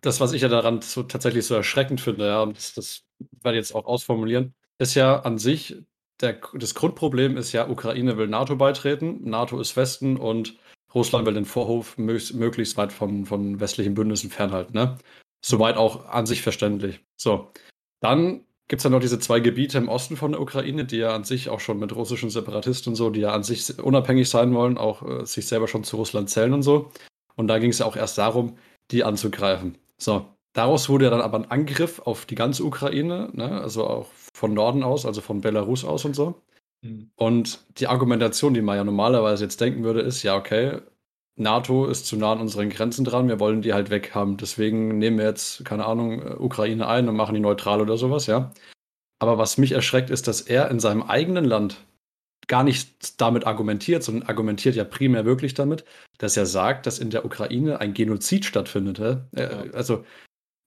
das, 0.00 0.20
was 0.20 0.32
ich 0.32 0.42
ja 0.42 0.48
daran 0.48 0.82
so, 0.82 1.02
tatsächlich 1.02 1.46
so 1.46 1.54
erschreckend 1.54 2.00
finde, 2.00 2.26
ja, 2.26 2.42
und 2.42 2.56
das, 2.56 2.74
das 2.74 3.04
werde 3.42 3.58
ich 3.58 3.64
jetzt 3.64 3.74
auch 3.74 3.86
ausformulieren, 3.86 4.54
ist 4.78 4.94
ja 4.94 5.20
an 5.20 5.38
sich, 5.38 5.76
der, 6.20 6.40
das 6.54 6.74
Grundproblem 6.74 7.36
ist 7.36 7.52
ja, 7.52 7.68
Ukraine 7.68 8.16
will 8.16 8.28
NATO 8.28 8.56
beitreten, 8.56 9.28
NATO 9.28 9.60
ist 9.60 9.76
Westen 9.76 10.16
und 10.16 10.56
Russland 10.94 11.26
will 11.26 11.34
den 11.34 11.44
Vorhof 11.44 11.98
möglichst 11.98 12.76
weit 12.76 12.92
von, 12.92 13.26
von 13.26 13.60
westlichen 13.60 13.94
Bündnissen 13.94 14.30
fernhalten. 14.30 14.74
Ne? 14.74 14.96
Soweit 15.44 15.76
auch 15.76 16.06
an 16.06 16.24
sich 16.24 16.40
verständlich. 16.40 17.00
So, 17.16 17.50
dann 18.00 18.46
gibt 18.68 18.80
es 18.80 18.84
ja 18.84 18.90
noch 18.90 19.00
diese 19.00 19.18
zwei 19.18 19.40
Gebiete 19.40 19.78
im 19.78 19.88
Osten 19.88 20.16
von 20.16 20.32
der 20.32 20.40
Ukraine, 20.40 20.84
die 20.84 20.96
ja 20.96 21.14
an 21.14 21.24
sich 21.24 21.48
auch 21.48 21.60
schon 21.60 21.78
mit 21.78 21.94
russischen 21.94 22.30
Separatisten 22.30 22.92
und 22.92 22.96
so, 22.96 23.10
die 23.10 23.20
ja 23.20 23.32
an 23.32 23.42
sich 23.42 23.78
unabhängig 23.78 24.28
sein 24.28 24.54
wollen, 24.54 24.78
auch 24.78 25.02
äh, 25.02 25.26
sich 25.26 25.46
selber 25.46 25.68
schon 25.68 25.84
zu 25.84 25.96
Russland 25.96 26.30
zählen 26.30 26.52
und 26.52 26.62
so. 26.62 26.90
Und 27.36 27.48
da 27.48 27.58
ging 27.58 27.70
es 27.70 27.78
ja 27.78 27.86
auch 27.86 27.96
erst 27.96 28.18
darum, 28.18 28.56
die 28.90 29.04
anzugreifen. 29.04 29.78
So, 29.98 30.26
Daraus 30.56 30.88
wurde 30.88 31.04
ja 31.04 31.10
dann 31.10 31.20
aber 31.20 31.36
ein 31.38 31.50
Angriff 31.50 32.00
auf 32.06 32.24
die 32.24 32.34
ganze 32.34 32.64
Ukraine, 32.64 33.28
ne? 33.34 33.60
also 33.60 33.86
auch 33.86 34.06
von 34.32 34.54
Norden 34.54 34.82
aus, 34.82 35.04
also 35.04 35.20
von 35.20 35.42
Belarus 35.42 35.84
aus 35.84 36.06
und 36.06 36.16
so. 36.16 36.40
Mhm. 36.80 37.10
Und 37.14 37.60
die 37.78 37.88
Argumentation, 37.88 38.54
die 38.54 38.62
man 38.62 38.78
ja 38.78 38.84
normalerweise 38.84 39.44
jetzt 39.44 39.60
denken 39.60 39.84
würde, 39.84 40.00
ist, 40.00 40.22
ja, 40.22 40.34
okay, 40.34 40.78
NATO 41.36 41.84
ist 41.84 42.06
zu 42.06 42.16
nah 42.16 42.32
an 42.32 42.40
unseren 42.40 42.70
Grenzen 42.70 43.04
dran, 43.04 43.28
wir 43.28 43.38
wollen 43.38 43.60
die 43.60 43.74
halt 43.74 43.90
weg 43.90 44.14
haben. 44.14 44.38
Deswegen 44.38 44.96
nehmen 44.96 45.18
wir 45.18 45.26
jetzt, 45.26 45.62
keine 45.66 45.84
Ahnung, 45.84 46.22
Ukraine 46.40 46.88
ein 46.88 47.06
und 47.06 47.16
machen 47.16 47.34
die 47.34 47.40
neutral 47.40 47.82
oder 47.82 47.98
sowas, 47.98 48.26
ja. 48.26 48.50
Aber 49.18 49.36
was 49.36 49.58
mich 49.58 49.72
erschreckt, 49.72 50.08
ist, 50.08 50.26
dass 50.26 50.40
er 50.40 50.70
in 50.70 50.80
seinem 50.80 51.02
eigenen 51.02 51.44
Land 51.44 51.84
gar 52.48 52.64
nicht 52.64 53.20
damit 53.20 53.46
argumentiert, 53.46 54.02
sondern 54.02 54.28
argumentiert 54.28 54.76
ja 54.76 54.84
primär 54.84 55.24
wirklich 55.24 55.54
damit, 55.54 55.84
dass 56.18 56.36
er 56.36 56.46
sagt, 56.46 56.86
dass 56.86 56.98
in 56.98 57.10
der 57.10 57.24
Ukraine 57.24 57.80
ein 57.80 57.94
Genozid 57.94 58.44
stattfindet. 58.44 58.98
Äh, 59.34 59.70
also 59.72 60.04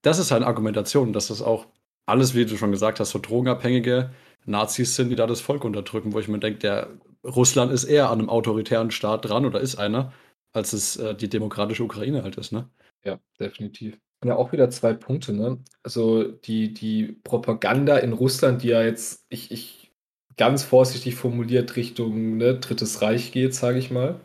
das 0.01 0.19
ist 0.19 0.31
halt 0.31 0.41
eine 0.41 0.47
Argumentation, 0.47 1.13
dass 1.13 1.27
das 1.27 1.41
auch 1.41 1.67
alles, 2.05 2.35
wie 2.35 2.45
du 2.45 2.57
schon 2.57 2.71
gesagt 2.71 2.99
hast, 2.99 3.11
so 3.11 3.19
drogenabhängige 3.19 4.11
Nazis 4.45 4.95
sind, 4.95 5.09
die 5.09 5.15
da 5.15 5.27
das 5.27 5.41
Volk 5.41 5.63
unterdrücken, 5.63 6.13
wo 6.13 6.19
ich 6.19 6.27
mir 6.27 6.39
denke, 6.39 6.59
der 6.59 6.87
Russland 7.23 7.71
ist 7.71 7.83
eher 7.83 8.09
an 8.09 8.19
einem 8.19 8.29
autoritären 8.29 8.91
Staat 8.91 9.25
dran 9.25 9.45
oder 9.45 9.59
ist 9.59 9.75
einer, 9.75 10.13
als 10.53 10.73
es 10.73 10.97
äh, 10.97 11.15
die 11.15 11.29
demokratische 11.29 11.83
Ukraine 11.83 12.23
halt 12.23 12.37
ist, 12.37 12.51
ne? 12.51 12.69
Ja, 13.03 13.19
definitiv. 13.39 13.97
Ja, 14.25 14.35
auch 14.35 14.51
wieder 14.51 14.69
zwei 14.69 14.93
Punkte, 14.93 15.33
ne? 15.33 15.59
Also 15.83 16.23
die, 16.23 16.73
die 16.73 17.19
Propaganda 17.23 17.97
in 17.97 18.13
Russland, 18.13 18.63
die 18.63 18.69
ja 18.69 18.81
jetzt, 18.81 19.25
ich, 19.29 19.51
ich 19.51 19.78
ganz 20.39 20.63
vorsichtig 20.63 21.13
formuliert, 21.13 21.75
Richtung 21.75 22.37
ne, 22.37 22.55
Drittes 22.55 23.03
Reich 23.03 23.31
geht, 23.31 23.53
sage 23.53 23.77
ich 23.77 23.91
mal. 23.91 24.19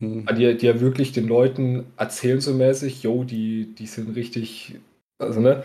Hm. 0.00 0.26
Die, 0.36 0.56
die 0.56 0.66
ja 0.66 0.80
wirklich 0.80 1.12
den 1.12 1.28
Leuten 1.28 1.86
erzählen 1.96 2.40
so 2.40 2.52
mäßig, 2.52 3.04
yo, 3.04 3.22
die, 3.22 3.72
die 3.74 3.86
sind 3.86 4.16
richtig 4.16 4.80
also, 5.22 5.40
ne? 5.40 5.64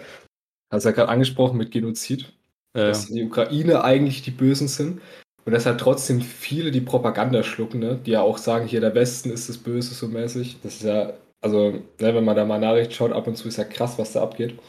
Hast 0.72 0.86
ja 0.86 0.92
gerade 0.92 1.10
angesprochen 1.10 1.57
mit 1.57 1.72
Genozid, 1.72 2.34
ja, 2.75 2.88
dass 2.88 3.07
die 3.07 3.24
Ukraine 3.24 3.84
eigentlich 3.84 4.22
die 4.22 4.31
Bösen 4.31 4.68
sind. 4.68 5.01
Und 5.45 5.54
dass 5.54 5.66
halt 5.66 5.80
trotzdem 5.80 6.19
viele 6.19 6.72
die 6.72 6.81
Propaganda 6.81 7.41
schlucken, 7.41 7.79
ne? 7.79 7.98
die 8.06 8.12
ja 8.12 8.22
auch 8.22 8.38
sagen, 8.38 8.67
hier 8.67 8.82
der 8.82 8.94
Westen 8.96 9.29
ist 9.29 9.48
das 9.48 9.58
Böse 9.58 9.94
so 9.94 10.10
mäßig. 10.10 10.58
Das 10.62 10.75
ist 10.75 10.84
ja, 10.84 11.13
also, 11.39 11.72
ne, 11.72 11.84
wenn 12.00 12.25
man 12.25 12.36
da 12.36 12.44
mal 12.44 12.60
Nachricht 12.60 12.94
schaut, 12.94 13.13
ab 13.13 13.27
und 13.27 13.38
zu 13.38 13.48
ist 13.48 13.56
ja 13.56 13.63
krass, 13.63 13.98
was 13.98 14.12
da 14.12 14.24
abgeht. 14.24 14.60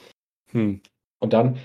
Hm. 0.52 0.80
Und 1.18 1.32
dann, 1.32 1.58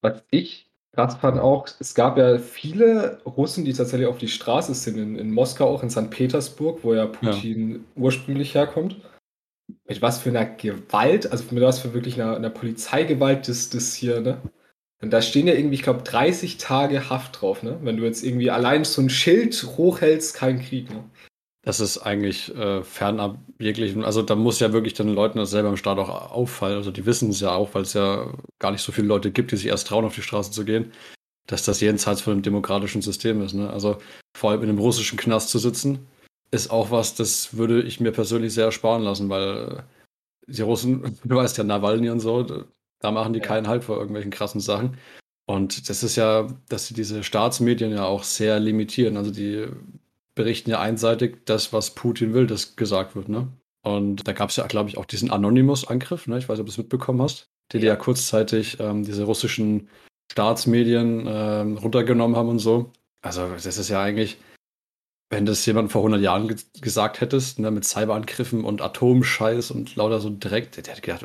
was 0.00 0.24
ich 0.30 0.70
krass 0.94 1.16
fand 1.16 1.38
auch, 1.40 1.66
es 1.80 1.94
gab 1.94 2.16
ja 2.18 2.38
viele 2.38 3.20
Russen, 3.24 3.64
die 3.64 3.72
tatsächlich 3.72 4.08
auf 4.08 4.18
die 4.18 4.28
Straße 4.28 4.74
sind, 4.74 4.96
in, 4.96 5.16
in 5.16 5.30
Moskau, 5.32 5.66
auch 5.66 5.82
in 5.82 5.90
St. 5.90 6.10
Petersburg, 6.10 6.80
wo 6.82 6.94
ja 6.94 7.06
Putin 7.06 7.72
ja. 7.72 7.78
ursprünglich 7.96 8.54
herkommt 8.54 8.96
mit 9.86 10.02
was 10.02 10.18
für 10.18 10.30
einer 10.30 10.46
Gewalt, 10.46 11.30
also 11.30 11.44
mit 11.50 11.62
was 11.62 11.78
für 11.78 11.94
wirklich 11.94 12.20
einer, 12.20 12.36
einer 12.36 12.50
Polizeigewalt 12.50 13.48
das, 13.48 13.70
das 13.70 13.94
hier, 13.94 14.20
ne? 14.20 14.40
Und 15.02 15.10
da 15.10 15.20
stehen 15.20 15.46
ja 15.46 15.54
irgendwie, 15.54 15.74
ich 15.74 15.82
glaube, 15.82 16.02
30 16.02 16.56
Tage 16.56 17.10
Haft 17.10 17.40
drauf, 17.40 17.62
ne? 17.62 17.78
Wenn 17.82 17.96
du 17.96 18.04
jetzt 18.04 18.24
irgendwie 18.24 18.50
allein 18.50 18.84
so 18.84 19.02
ein 19.02 19.10
Schild 19.10 19.54
hochhältst, 19.76 20.34
kein 20.34 20.60
Krieg, 20.60 20.90
ne? 20.90 21.04
Das 21.64 21.80
ist 21.80 21.98
eigentlich 21.98 22.54
äh, 22.54 22.82
fernab 22.82 23.38
jeglichen, 23.58 24.04
also 24.04 24.20
da 24.20 24.34
muss 24.34 24.60
ja 24.60 24.74
wirklich 24.74 24.92
den 24.92 25.08
Leuten 25.08 25.38
das 25.38 25.50
selber 25.50 25.70
im 25.70 25.78
Staat 25.78 25.98
auch 25.98 26.30
auffallen. 26.30 26.76
Also 26.76 26.90
die 26.90 27.06
wissen 27.06 27.30
es 27.30 27.40
ja 27.40 27.54
auch, 27.54 27.74
weil 27.74 27.82
es 27.82 27.94
ja 27.94 28.32
gar 28.58 28.70
nicht 28.70 28.82
so 28.82 28.92
viele 28.92 29.06
Leute 29.06 29.30
gibt, 29.30 29.50
die 29.50 29.56
sich 29.56 29.66
erst 29.68 29.86
trauen, 29.86 30.04
auf 30.04 30.14
die 30.14 30.22
Straße 30.22 30.50
zu 30.50 30.66
gehen, 30.66 30.92
dass 31.46 31.64
das 31.64 31.80
jenseits 31.80 32.20
von 32.20 32.34
einem 32.34 32.42
demokratischen 32.42 33.00
System 33.00 33.40
ist. 33.42 33.54
Ne? 33.54 33.70
Also 33.70 33.96
vor 34.36 34.50
allem 34.50 34.62
in 34.62 34.68
einem 34.68 34.78
russischen 34.78 35.18
Knast 35.18 35.48
zu 35.48 35.58
sitzen, 35.58 36.06
ist 36.50 36.70
auch 36.70 36.90
was, 36.90 37.14
das 37.14 37.56
würde 37.56 37.82
ich 37.82 37.98
mir 37.98 38.12
persönlich 38.12 38.52
sehr 38.52 38.66
ersparen 38.66 39.02
lassen, 39.02 39.30
weil 39.30 39.78
äh, 40.48 40.52
die 40.52 40.62
Russen, 40.62 41.18
du 41.24 41.36
weißt 41.36 41.56
ja, 41.56 41.64
Nawalny 41.64 42.10
und 42.10 42.20
so, 42.20 42.42
da 43.00 43.10
machen 43.10 43.32
die 43.32 43.40
keinen 43.40 43.68
Halt 43.68 43.84
vor 43.84 43.96
irgendwelchen 43.96 44.30
krassen 44.30 44.60
Sachen. 44.60 44.98
Und 45.46 45.88
das 45.88 46.02
ist 46.02 46.16
ja, 46.16 46.46
dass 46.68 46.86
sie 46.86 46.94
diese 46.94 47.22
Staatsmedien 47.22 47.90
ja 47.90 48.04
auch 48.04 48.22
sehr 48.22 48.60
limitieren. 48.60 49.16
Also 49.16 49.30
die 49.30 49.68
berichten 50.34 50.70
ja 50.70 50.80
einseitig 50.80 51.44
das, 51.44 51.72
was 51.72 51.94
Putin 51.94 52.34
will, 52.34 52.46
das 52.46 52.76
gesagt 52.76 53.16
wird, 53.16 53.28
ne? 53.28 53.48
Und 53.82 54.26
da 54.26 54.32
gab 54.32 54.50
es 54.50 54.56
ja, 54.56 54.66
glaube 54.66 54.88
ich, 54.88 54.96
auch 54.96 55.04
diesen 55.04 55.30
Anonymous-Angriff, 55.30 56.26
ne? 56.26 56.38
Ich 56.38 56.48
weiß 56.48 56.56
nicht, 56.56 56.60
ob 56.60 56.66
du 56.66 56.72
es 56.72 56.78
mitbekommen 56.78 57.22
hast, 57.22 57.50
die 57.72 57.78
ja, 57.78 57.84
ja 57.84 57.96
kurzzeitig 57.96 58.78
ähm, 58.80 59.04
diese 59.04 59.24
russischen 59.24 59.88
Staatsmedien 60.32 61.26
ähm, 61.28 61.76
runtergenommen 61.76 62.36
haben 62.36 62.48
und 62.48 62.58
so. 62.58 62.92
Also, 63.22 63.48
das 63.48 63.66
ist 63.66 63.88
ja 63.88 64.02
eigentlich, 64.02 64.38
wenn 65.30 65.46
das 65.46 65.64
jemand 65.66 65.92
vor 65.92 66.00
100 66.00 66.20
Jahren 66.20 66.48
ge 66.48 66.56
gesagt 66.80 67.20
hättest, 67.20 67.58
ne, 67.58 67.70
mit 67.70 67.84
Cyberangriffen 67.84 68.64
und 68.64 68.80
Atomscheiß 68.80 69.70
und 69.70 69.96
lauter 69.96 70.20
so 70.20 70.30
direkt, 70.30 70.76
der 70.76 70.94
hätte 70.94 71.02
gedacht, 71.02 71.24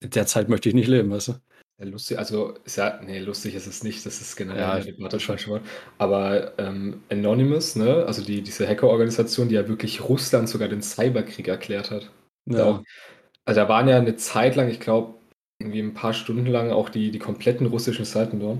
in 0.00 0.10
der 0.10 0.26
Zeit 0.26 0.48
möchte 0.48 0.68
ich 0.68 0.74
nicht 0.74 0.88
leben, 0.88 1.10
weißt 1.10 1.28
du? 1.28 1.34
Ja, 1.78 1.84
lustig, 1.86 2.18
also 2.18 2.54
ist 2.64 2.76
ja, 2.76 3.00
nee, 3.04 3.18
lustig 3.18 3.54
ist 3.54 3.66
es 3.66 3.82
nicht, 3.84 4.06
das 4.06 4.20
ist 4.20 4.36
generell 4.36 4.60
Ja, 4.60 4.72
eine 4.72 4.80
ich 4.88 4.96
Debatte 4.96 5.20
schon 5.20 5.38
schon 5.38 5.54
mal. 5.54 5.62
Aber 5.98 6.58
ähm, 6.58 7.02
Anonymous, 7.10 7.76
ne, 7.76 8.04
also 8.06 8.24
die, 8.24 8.42
diese 8.42 8.66
Hackerorganisation, 8.66 9.48
die 9.48 9.56
ja 9.56 9.68
wirklich 9.68 10.08
Russland 10.08 10.48
sogar 10.48 10.68
den 10.68 10.82
Cyberkrieg 10.82 11.48
erklärt 11.48 11.90
hat. 11.90 12.10
Da 12.46 12.64
auch, 12.64 12.78
Ja. 12.78 12.84
also 13.44 13.60
da 13.60 13.68
waren 13.68 13.88
ja 13.88 13.98
eine 13.98 14.16
Zeit 14.16 14.56
lang, 14.56 14.68
ich 14.68 14.80
glaube, 14.80 15.14
irgendwie 15.58 15.80
ein 15.80 15.94
paar 15.94 16.14
Stunden 16.14 16.46
lang 16.46 16.70
auch 16.70 16.88
die, 16.88 17.10
die 17.10 17.18
kompletten 17.18 17.66
russischen 17.66 18.04
Seiten 18.06 18.40
dort. 18.40 18.58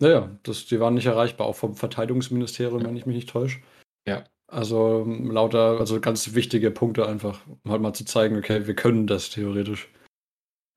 Naja, 0.00 0.30
das, 0.44 0.66
die 0.66 0.78
waren 0.78 0.94
nicht 0.94 1.06
erreichbar, 1.06 1.46
auch 1.48 1.56
vom 1.56 1.74
Verteidigungsministerium, 1.74 2.84
wenn 2.84 2.96
ich 2.96 3.06
mich 3.06 3.16
nicht 3.16 3.30
täusche. 3.30 3.60
Ja. 4.06 4.24
Also 4.46 5.02
ähm, 5.06 5.30
lauter, 5.30 5.78
also 5.80 6.00
ganz 6.00 6.34
wichtige 6.34 6.70
Punkte 6.70 7.06
einfach, 7.06 7.40
um 7.64 7.70
halt 7.70 7.82
mal 7.82 7.92
zu 7.94 8.04
zeigen, 8.04 8.36
okay, 8.38 8.66
wir 8.66 8.74
können 8.74 9.06
das 9.06 9.30
theoretisch. 9.30 9.88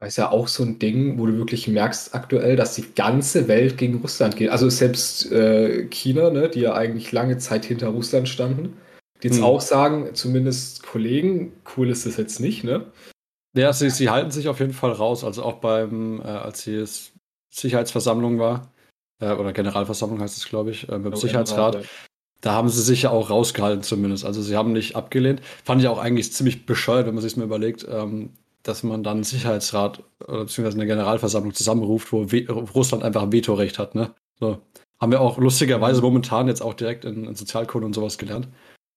Das 0.01 0.09
ist 0.09 0.17
ja 0.17 0.31
auch 0.31 0.47
so 0.47 0.63
ein 0.63 0.79
Ding, 0.79 1.19
wo 1.19 1.27
du 1.27 1.37
wirklich 1.37 1.67
merkst 1.67 2.15
aktuell, 2.15 2.55
dass 2.55 2.73
die 2.73 2.91
ganze 2.95 3.47
Welt 3.47 3.77
gegen 3.77 3.99
Russland 4.01 4.35
geht. 4.35 4.49
Also 4.49 4.67
selbst 4.67 5.31
äh, 5.31 5.85
China, 5.89 6.31
ne, 6.31 6.49
die 6.49 6.61
ja 6.61 6.73
eigentlich 6.73 7.11
lange 7.11 7.37
Zeit 7.37 7.65
hinter 7.65 7.89
Russland 7.89 8.27
standen, 8.27 8.77
die 9.21 9.27
jetzt 9.27 9.37
Hm. 9.37 9.43
auch 9.43 9.61
sagen, 9.61 10.09
zumindest 10.15 10.81
Kollegen, 10.81 11.53
cool 11.77 11.91
ist 11.91 12.07
das 12.07 12.17
jetzt 12.17 12.39
nicht, 12.39 12.63
ne? 12.63 12.91
Ja, 13.55 13.71
sie, 13.73 13.91
sie 13.91 14.09
halten 14.09 14.31
sich 14.31 14.47
auf 14.49 14.59
jeden 14.59 14.73
Fall 14.73 14.91
raus. 14.91 15.23
Also 15.23 15.43
auch 15.43 15.59
beim, 15.59 16.19
äh, 16.21 16.23
als 16.23 16.63
die 16.63 16.83
Sicherheitsversammlung 17.53 18.39
war, 18.39 18.71
äh, 19.21 19.33
oder 19.33 19.53
Generalversammlung 19.53 20.19
heißt 20.19 20.35
es, 20.37 20.49
glaube 20.49 20.71
ich, 20.71 20.89
äh, 20.89 20.97
beim 20.97 21.15
Sicherheitsrat, 21.15 21.75
Ja. 21.75 21.81
da 22.41 22.53
haben 22.53 22.69
sie 22.69 22.81
sich 22.81 23.03
ja 23.03 23.11
auch 23.11 23.29
rausgehalten 23.29 23.83
zumindest. 23.83 24.25
Also 24.25 24.41
sie 24.41 24.55
haben 24.57 24.71
nicht 24.71 24.95
abgelehnt. 24.95 25.41
Fand 25.63 25.79
ich 25.79 25.87
auch 25.87 25.99
eigentlich 25.99 26.33
ziemlich 26.33 26.65
bescheuert, 26.65 27.05
wenn 27.05 27.13
man 27.13 27.21
sich 27.21 27.37
mal 27.37 27.43
überlegt, 27.43 27.85
ähm, 27.87 28.31
dass 28.63 28.83
man 28.83 29.03
dann 29.03 29.17
einen 29.17 29.23
Sicherheitsrat 29.23 30.03
oder 30.19 30.45
beziehungsweise 30.45 30.77
eine 30.77 30.87
Generalversammlung 30.87 31.53
zusammenruft, 31.53 32.11
wo 32.11 32.31
We 32.31 32.47
Russland 32.49 33.03
einfach 33.03 33.23
ein 33.23 33.31
Vetorecht 33.31 33.79
hat. 33.79 33.95
Ne? 33.95 34.13
So. 34.39 34.61
Haben 34.99 35.11
wir 35.11 35.21
auch 35.21 35.37
lustigerweise 35.37 36.01
momentan 36.01 36.47
jetzt 36.47 36.61
auch 36.61 36.75
direkt 36.75 37.05
in, 37.05 37.25
in 37.25 37.35
Sozialkunde 37.35 37.87
und 37.87 37.93
sowas 37.93 38.17
gelernt 38.17 38.49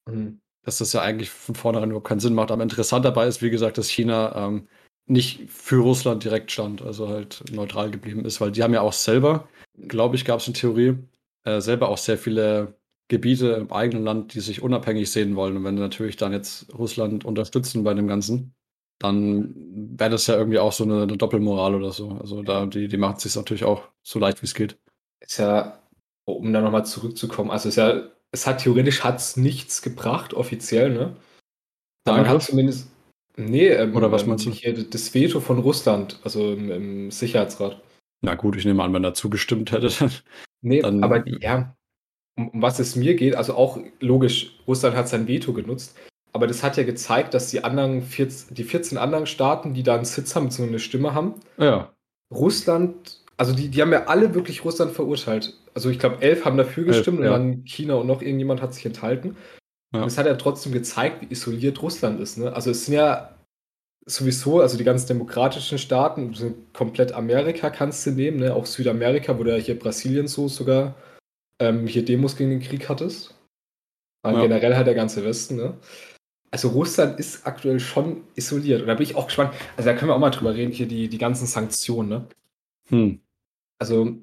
Mhm. 0.07 0.39
dass 0.63 0.79
das 0.79 0.93
ja 0.93 1.01
eigentlich 1.01 1.29
von 1.29 1.55
vornherein 1.55 1.89
überhaupt 1.89 2.07
keinen 2.07 2.19
Sinn 2.19 2.33
macht. 2.33 2.51
Aber 2.51 2.63
interessant 2.63 3.05
dabei 3.05 3.27
ist, 3.27 3.41
wie 3.41 3.49
gesagt, 3.49 3.77
dass 3.77 3.89
China 3.89 4.47
ähm, 4.47 4.67
nicht 5.07 5.49
für 5.49 5.77
Russland 5.77 6.23
direkt 6.23 6.51
stand, 6.51 6.81
also 6.81 7.07
halt 7.07 7.43
neutral 7.51 7.91
geblieben 7.91 8.25
ist, 8.25 8.41
weil 8.41 8.51
die 8.51 8.63
haben 8.63 8.73
ja 8.73 8.81
auch 8.81 8.93
selber, 8.93 9.47
glaube 9.87 10.15
ich, 10.15 10.25
gab 10.25 10.39
es 10.39 10.47
eine 10.47 10.53
Theorie, 10.53 10.97
äh, 11.43 11.61
selber 11.61 11.89
auch 11.89 11.99
sehr 11.99 12.17
viele 12.17 12.79
Gebiete 13.07 13.49
im 13.49 13.71
eigenen 13.71 14.03
Land, 14.03 14.33
die 14.33 14.39
sich 14.39 14.63
unabhängig 14.63 15.11
sehen 15.11 15.35
wollen. 15.35 15.57
Und 15.57 15.63
wenn 15.63 15.75
sie 15.75 15.83
natürlich 15.83 16.17
dann 16.17 16.31
jetzt 16.31 16.73
Russland 16.73 17.23
unterstützen 17.23 17.83
bei 17.83 17.93
dem 17.93 18.07
Ganzen, 18.07 18.54
dann 18.99 19.53
wäre 19.97 20.09
das 20.09 20.27
ja 20.27 20.37
irgendwie 20.37 20.59
auch 20.59 20.71
so 20.71 20.83
eine, 20.83 21.03
eine 21.03 21.17
Doppelmoral 21.17 21.75
oder 21.75 21.91
so. 21.91 22.11
Also 22.11 22.43
da, 22.43 22.65
die, 22.65 22.87
die 22.87 22.97
macht 22.97 23.17
es 23.17 23.23
sich 23.23 23.35
natürlich 23.35 23.65
auch 23.65 23.89
so 24.03 24.19
leicht 24.19 24.41
wie 24.41 24.45
es 24.45 24.53
geht. 24.53 24.77
Ist 25.19 25.37
ja, 25.37 25.79
um 26.25 26.51
da 26.53 26.61
nochmal 26.61 26.85
zurückzukommen, 26.85 27.51
also 27.51 27.69
ist 27.69 27.75
ja, 27.75 28.09
es 28.31 28.47
hat 28.47 28.61
theoretisch 28.63 29.03
hat's 29.03 29.37
nichts 29.37 29.81
gebracht, 29.81 30.33
offiziell, 30.33 30.91
ne? 30.93 31.15
Man 32.07 32.27
hat 32.27 32.43
zumindest. 32.43 32.89
Nee, 33.37 33.67
ähm, 33.67 33.95
Oder 33.95 34.11
was 34.11 34.23
ähm, 34.23 34.29
meinst 34.29 34.45
du? 34.45 34.51
Hier 34.51 34.73
das 34.89 35.13
Veto 35.13 35.39
von 35.41 35.59
Russland, 35.59 36.19
also 36.23 36.53
im, 36.53 36.71
im 36.71 37.11
Sicherheitsrat. 37.11 37.81
Na 38.21 38.35
gut, 38.35 38.55
ich 38.55 38.65
nehme 38.65 38.83
an, 38.83 38.93
wenn 38.93 39.03
er 39.03 39.13
zugestimmt 39.13 39.71
hätte, 39.71 39.89
dann. 39.89 40.11
Nee, 40.61 40.81
Dann- 40.81 41.03
aber 41.03 41.27
ja, 41.27 41.75
um, 42.37 42.49
um 42.49 42.61
was 42.61 42.79
es 42.79 42.95
mir 42.95 43.15
geht, 43.15 43.35
also 43.35 43.55
auch 43.55 43.79
logisch, 43.99 44.57
Russland 44.67 44.95
hat 44.95 45.09
sein 45.09 45.27
Veto 45.27 45.53
genutzt, 45.53 45.97
aber 46.35 46.47
das 46.47 46.63
hat 46.63 46.75
ja 46.75 46.83
gezeigt, 46.83 47.33
dass 47.33 47.49
die 47.49 47.63
anderen 47.63 48.01
14, 48.01 48.53
die 48.55 48.65
14 48.65 48.97
anderen 48.97 49.25
Staaten, 49.25 49.73
die 49.73 49.83
da 49.83 49.95
einen 49.95 50.03
Sitz 50.03 50.35
haben, 50.35 50.51
so 50.51 50.63
eine 50.63 50.79
Stimme 50.79 51.13
haben, 51.13 51.35
Ja, 51.57 51.93
Russland, 52.29 53.21
also 53.37 53.53
die, 53.55 53.69
die 53.69 53.81
haben 53.81 53.93
ja 53.93 54.07
alle 54.07 54.35
wirklich 54.35 54.65
Russland 54.65 54.91
verurteilt. 54.91 55.53
Also 55.73 55.89
ich 55.89 55.97
glaube, 55.97 56.21
elf 56.21 56.43
haben 56.43 56.57
dafür 56.57 56.85
Elf, 56.85 56.97
gestimmt 56.97 57.21
ja. 57.21 57.27
und 57.27 57.31
dann 57.31 57.63
China 57.63 57.93
und 57.95 58.07
noch 58.07 58.21
irgendjemand 58.21 58.61
hat 58.61 58.73
sich 58.73 58.85
enthalten. 58.85 59.37
Ja. 59.93 60.01
Und 60.01 60.07
es 60.07 60.17
hat 60.17 60.25
ja 60.25 60.35
trotzdem 60.35 60.73
gezeigt, 60.73 61.21
wie 61.21 61.31
isoliert 61.31 61.81
Russland 61.81 62.19
ist. 62.19 62.37
Ne? 62.37 62.51
Also 62.51 62.69
es 62.71 62.85
sind 62.85 62.95
ja 62.95 63.33
sowieso, 64.05 64.59
also 64.59 64.77
die 64.77 64.83
ganzen 64.83 65.07
demokratischen 65.07 65.77
Staaten, 65.77 66.33
sind 66.33 66.73
komplett 66.73 67.13
Amerika 67.13 67.69
kannst 67.69 68.05
du 68.05 68.11
nehmen, 68.11 68.39
ne? 68.39 68.53
auch 68.53 68.65
Südamerika, 68.65 69.39
wo 69.39 69.43
du 69.43 69.51
ja 69.55 69.63
hier 69.63 69.79
Brasilien 69.79 70.27
so 70.27 70.49
sogar 70.49 70.95
ähm, 71.61 71.87
hier 71.87 72.03
Demos 72.03 72.35
gegen 72.35 72.49
den 72.49 72.61
Krieg 72.61 72.89
hattest. 72.89 73.33
Aber 74.21 74.39
Ja. 74.39 74.43
generell 74.43 74.75
halt 74.75 74.87
der 74.87 74.95
ganze 74.95 75.23
Westen. 75.23 75.55
Ne? 75.55 75.77
Also 76.51 76.69
Russland 76.69 77.19
ist 77.19 77.45
aktuell 77.45 77.79
schon 77.79 78.23
isoliert. 78.35 78.81
Und 78.81 78.87
da 78.87 78.93
bin 78.95 79.03
ich 79.03 79.15
auch 79.15 79.27
gespannt. 79.27 79.53
Also 79.77 79.89
da 79.89 79.95
können 79.95 80.09
wir 80.09 80.15
auch 80.15 80.19
mal 80.19 80.29
drüber 80.29 80.55
reden, 80.55 80.71
hier 80.71 80.87
die, 80.87 81.09
die 81.09 81.17
ganzen 81.17 81.45
Sanktionen. 81.47 82.09
Ne? 82.09 82.27
hm. 82.89 83.19
Also, 83.77 84.15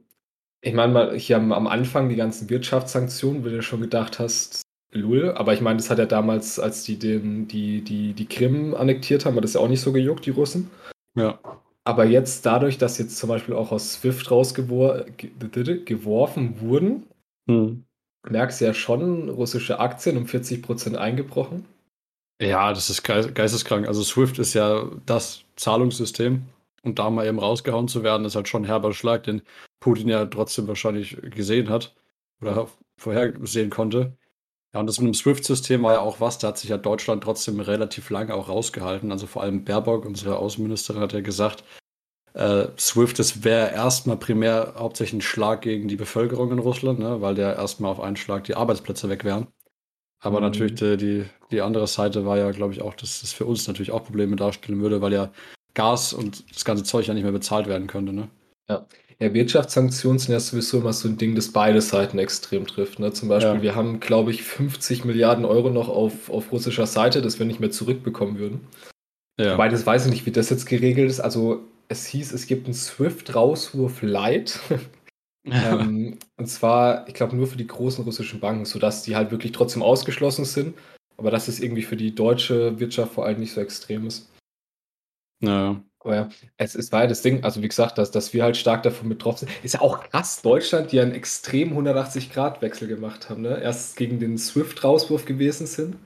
ich 0.63 0.73
meine 0.73 0.93
mal, 0.93 1.19
hier 1.19 1.37
am, 1.37 1.53
am 1.53 1.67
Anfang 1.67 2.09
die 2.09 2.17
ganzen 2.17 2.49
Wirtschaftssanktionen, 2.49 3.45
wo 3.45 3.49
du 3.51 3.63
schon 3.63 3.83
gedacht 3.83 4.19
hast, 4.19 4.63
Lul, 4.93 5.33
aber 5.33 5.53
ich 5.55 5.61
meine, 5.61 5.77
das 5.79 5.91
hat 5.91 5.99
ja 5.99 6.07
damals, 6.07 6.59
als 6.59 6.85
die 6.85 6.99
den, 6.99 7.49
die, 7.49 7.83
die, 7.83 8.15
die 8.15 8.27
Krim 8.27 8.75
annektiert 8.75 9.25
haben, 9.27 9.37
hat 9.37 9.45
das 9.45 9.53
ja 9.55 9.61
auch 9.61 9.69
nicht 9.69 9.81
so 9.83 9.93
gejuckt, 9.93 10.25
die 10.27 10.31
Russen. 10.31 10.71
ja. 11.15 11.39
Aber 11.85 12.05
jetzt 12.05 12.47
dadurch, 12.47 12.79
dass 12.79 12.99
jetzt 12.99 13.19
zum 13.19 13.29
Beispiel 13.29 13.55
auch 13.55 13.73
aus 13.73 13.95
SWIFT 13.95 14.31
rausgeworfen 14.31 16.61
wurden, 16.61 17.07
Hm. 17.49 17.85
merkst 18.29 18.61
du 18.61 18.67
ja 18.67 18.75
schon, 18.75 19.29
russische 19.29 19.81
Aktien 19.81 20.17
um 20.17 20.27
40% 20.27 20.95
eingebrochen. 20.95 21.65
Ja, 22.43 22.73
das 22.73 22.91
ist 22.91 23.05
geis- 23.05 23.33
geisteskrank. 23.33 23.87
Also 23.87 24.03
Swift 24.03 24.39
ist 24.41 24.55
ja 24.55 24.91
das 25.07 25.45
Zahlungssystem. 25.57 26.43
Und 26.83 26.99
da 26.99 27.09
mal 27.11 27.27
eben 27.27 27.39
rausgehauen 27.39 27.87
zu 27.87 28.03
werden, 28.03 28.27
ist 28.27 28.35
halt 28.35 28.49
schon 28.49 28.63
ein 28.63 28.67
herber 28.67 28.93
Schlag, 28.93 29.23
den 29.23 29.43
Putin 29.79 30.09
ja 30.09 30.27
trotzdem 30.27 30.67
wahrscheinlich 30.67 31.17
gesehen 31.23 31.69
hat 31.69 31.95
oder 32.41 32.69
vorhersehen 32.99 33.71
konnte. 33.71 34.17
Ja, 34.75 34.81
und 34.81 34.89
das 34.89 34.99
mit 34.99 35.07
dem 35.09 35.15
Swift-System 35.15 35.83
war 35.85 35.95
ja 35.95 36.01
auch 36.01 36.21
was, 36.21 36.39
da 36.39 36.49
hat 36.49 36.59
sich 36.59 36.71
ja 36.71 36.79
Deutschland 36.79 37.23
trotzdem 37.25 37.61
relativ 37.61 38.11
lange 38.11 38.35
auch 38.35 38.49
rausgehalten. 38.49 39.13
Also 39.13 39.29
vor 39.29 39.43
allem 39.43 39.65
Baerbock, 39.65 40.05
unsere 40.07 40.39
Außenministerin, 40.39 41.03
hat 41.03 41.13
ja 41.13 41.21
gesagt, 41.21 41.65
äh, 42.35 42.67
Swift, 42.79 43.19
das 43.19 43.45
wäre 43.45 43.73
erstmal 43.73 44.19
primär 44.19 44.75
hauptsächlich 44.79 45.21
ein 45.21 45.23
Schlag 45.23 45.63
gegen 45.63 45.89
die 45.89 45.97
Bevölkerung 45.97 46.53
in 46.53 46.59
Russland, 46.61 46.99
ne, 47.01 47.21
weil 47.21 47.35
der 47.37 47.57
erstmal 47.57 47.93
auf 47.93 48.01
einen 48.01 48.17
Schlag 48.17 48.45
die 48.45 48.57
Arbeitsplätze 48.57 49.09
weg 49.09 49.25
wären. 49.25 49.49
Aber 50.23 50.41
natürlich 50.41 50.75
die, 50.77 51.25
die, 51.51 51.61
andere 51.61 51.87
Seite 51.89 52.25
war 52.25 52.39
ja, 52.39 52.51
glaube 52.53 52.73
ich, 52.73 52.81
auch, 52.81 52.95
dass 52.95 53.21
das 53.21 53.33
für 53.33 53.45
uns 53.45 53.67
natürlich 53.67 53.91
auch 53.91 54.05
Probleme 54.05 54.37
darstellen 54.37 54.81
würde, 54.81 55.03
weil 55.03 55.13
ja 55.13 55.31
Gas 55.75 56.13
und 56.13 56.45
das 56.55 56.65
ganze 56.65 56.85
Zeug 56.85 57.09
ja 57.09 57.15
nicht 57.15 57.25
mehr 57.25 57.33
bezahlt 57.33 57.67
werden 57.67 57.89
könnte. 57.89 58.13
Ne? 58.13 58.29
Ja, 58.69 58.87
Wirtschaftssanktionen 59.19 60.19
sind 60.19 60.33
ja 60.33 60.41
sowieso 60.41 60.79
immer 60.79 60.93
so 60.93 61.09
ein 61.09 61.17
Ding, 61.17 61.35
das 61.35 61.49
beide 61.49 61.81
Seiten 61.81 62.19
extrem 62.19 62.67
trifft. 62.67 62.99
Ne? 62.99 63.13
Zum 63.13 63.29
Beispiel, 63.29 63.57
Ja. 63.57 63.63
wir 63.63 63.75
haben, 63.75 64.01
glaube 64.01 64.31
ich, 64.31 64.43
50 64.43 65.05
Milliarden 65.05 65.45
Euro 65.45 65.71
noch 65.71 65.89
auf, 65.89 66.31
auf 66.31 66.53
russischer 66.53 66.87
Seite, 66.87 67.21
das 67.21 67.39
wir 67.39 67.47
nicht 67.47 67.61
mehr 67.61 67.71
zurückbekommen 67.71 68.39
würden. 68.39 68.61
Ja. 69.41 69.55
Wobei, 69.55 69.69
das 69.69 69.87
weiß 69.87 70.07
ich 70.07 70.13
nicht, 70.13 70.27
wie 70.27 70.31
das 70.31 70.51
jetzt 70.51 70.67
geregelt 70.67 71.11
ist. 71.11 71.21
Also, 71.21 71.61
es 71.89 72.07
hieß, 72.07 72.33
es 72.33 72.47
gibt 72.47 72.67
einen 72.67 72.75
Swift-Rauswurf 72.75 74.03
Light. 74.03 74.61
Ähm, 75.45 76.19
und 76.37 76.47
zwar, 76.47 77.07
ich 77.09 77.15
glaube, 77.15 77.37
nur 77.37 77.47
für 77.47 77.57
die 77.57 77.67
großen 77.67 78.05
russischen 78.05 78.41
Banken, 78.41 78.65
sodass 78.65 79.03
die 79.03 79.17
halt 79.17 79.31
wirklich 79.31 79.53
trotzdem 79.53 79.83
ausgeschlossen 79.83 80.45
sind. 80.45 80.77
Aber 81.17 81.31
dass 81.31 81.49
es 81.49 81.61
irgendwie 81.61 81.83
für 81.83 81.97
die 81.97 82.15
deutsche 82.15 82.79
Wirtschaft 82.81 83.15
vor 83.15 83.27
allem 83.27 83.41
nicht 83.41 83.53
so 83.53 83.61
extrem 83.61 84.07
ist. 84.07 84.31
ja. 85.41 85.83
Aber 86.05 86.17
ja, 86.17 86.29
es, 86.57 86.75
es 86.75 86.91
war 86.91 87.03
ja 87.03 87.07
das 87.07 87.23
Ding, 87.23 87.45
also 87.45 87.63
wie 87.63 87.69
gesagt, 87.69 87.97
dass, 87.97 88.11
dass 88.11 88.35
wir 88.35 88.43
halt 88.43 88.57
stark 88.57 88.83
davon 88.83 89.09
betroffen 89.09 89.47
sind. 89.47 89.65
Ist 89.65 89.75
ja 89.75 89.81
auch 89.81 90.03
krass, 90.11 90.43
Deutschland, 90.43 90.91
die 90.91 90.99
einen 90.99 91.13
extrem 91.13 91.79
180-Grad-Wechsel 91.79 92.89
gemacht 92.89 93.31
haben. 93.31 93.43
Ne? 93.43 93.61
Erst 93.61 93.97
gegen 93.97 94.19
den 94.19 94.37
SWIFT-Rauswurf 94.37 95.27
gewesen 95.27 95.67
sind. 95.67 95.97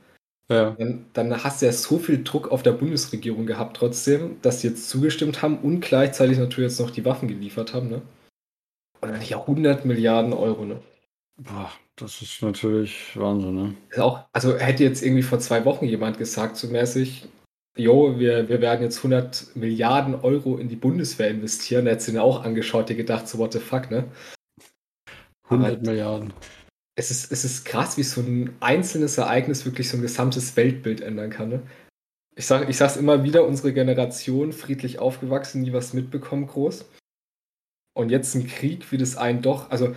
ja. 0.51 0.73
Dann, 0.73 1.07
dann 1.15 1.43
hast 1.43 1.63
du 1.63 1.67
ja 1.67 1.73
so 1.73 1.99
viel 1.99 2.23
Druck 2.23 2.53
auf 2.53 2.63
der 2.63 2.73
Bundesregierung 2.73 3.47
gehabt 3.47 3.79
trotzdem, 3.79 4.37
dass 4.43 4.61
sie 4.61 4.69
jetzt 4.69 4.91
zugestimmt 4.91 5.41
haben 5.41 5.59
und 5.59 5.81
gleichzeitig 5.81 6.39
natürlich 6.39 6.73
jetzt 6.73 6.81
noch 6.81 6.91
die 6.91 7.05
Waffen 7.07 7.29
geliefert 7.29 7.73
haben. 7.73 7.89
Ne? 7.89 8.03
Und 9.01 9.11
dann 9.11 9.23
ja 9.23 9.41
100 9.41 9.85
Milliarden 9.85 10.33
Euro. 10.33 10.65
Ne? 10.65 10.81
Boah, 11.37 11.71
das 11.97 12.23
ist 12.23 12.43
natürlich 12.43 13.17
Wahnsinn, 13.17 13.55
ne? 13.55 13.75
Ist 13.91 14.01
auch, 14.01 14.25
also 14.33 14.57
hätte 14.57 14.85
jetzt 14.85 15.03
irgendwie 15.03 15.23
vor 15.23 15.39
zwei 15.39 15.65
Wochen 15.65 15.85
jemand 15.87 16.19
gesagt, 16.19 16.57
so 16.57 16.69
mäßig, 16.69 17.29
jo, 17.77 18.19
wir, 18.19 18.49
wir 18.49 18.61
werden 18.61 18.83
jetzt 18.83 18.99
100 18.99 19.55
Milliarden 19.55 20.15
Euro 20.15 20.57
in 20.57 20.69
die 20.69 20.77
Bundeswehr 20.77 21.29
investieren. 21.29 21.85
Da 21.85 21.91
hättest 21.93 22.09
du 22.09 22.13
ihn 22.13 22.19
auch 22.19 22.43
angeschaut, 22.45 22.89
dir 22.89 22.97
gedacht, 22.97 23.29
so 23.29 23.39
what 23.39 23.53
the 23.53 23.59
fuck, 23.59 23.91
ne? 23.91 24.05
100 25.45 25.73
Aber- 25.73 25.81
Milliarden. 25.91 26.33
Es 26.99 27.11
ist, 27.11 27.31
es 27.31 27.45
ist 27.45 27.67
krass, 27.67 27.99
wie 27.99 28.03
so 28.03 28.23
ein 28.23 28.57
einzelnes 28.61 29.19
Ereignis 29.19 29.67
wirklich 29.67 29.91
so 29.91 29.99
ein 29.99 30.03
gesamtes 30.03 30.57
Weltbild 30.57 31.03
ändern 31.03 31.29
kann, 31.29 31.51
ne? 31.51 31.63
Ich, 32.35 32.47
sag, 32.47 32.69
ich 32.71 32.77
sag's 32.79 32.97
immer 32.97 33.23
wieder, 33.23 33.45
unsere 33.47 33.73
Generation, 33.75 34.53
friedlich 34.53 34.99
aufgewachsen, 34.99 35.61
nie 35.63 35.73
was 35.75 35.93
mitbekommen, 35.93 36.47
groß. 36.47 36.87
Und 37.97 38.11
jetzt 38.11 38.35
ein 38.35 38.47
Krieg, 38.47 38.93
wie 38.93 38.99
das 38.99 39.17
einen 39.17 39.41
doch, 39.41 39.71
also, 39.71 39.97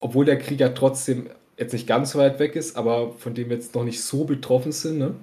obwohl 0.00 0.24
der 0.24 0.36
Krieg 0.36 0.58
ja 0.58 0.70
trotzdem 0.70 1.30
jetzt 1.56 1.72
nicht 1.72 1.86
ganz 1.86 2.10
so 2.10 2.18
weit 2.18 2.40
weg 2.40 2.56
ist, 2.56 2.76
aber 2.76 3.12
von 3.12 3.34
dem 3.34 3.50
wir 3.50 3.56
jetzt 3.56 3.76
noch 3.76 3.84
nicht 3.84 4.02
so 4.02 4.24
betroffen 4.24 4.72
sind, 4.72 4.98
ne? 4.98 5.14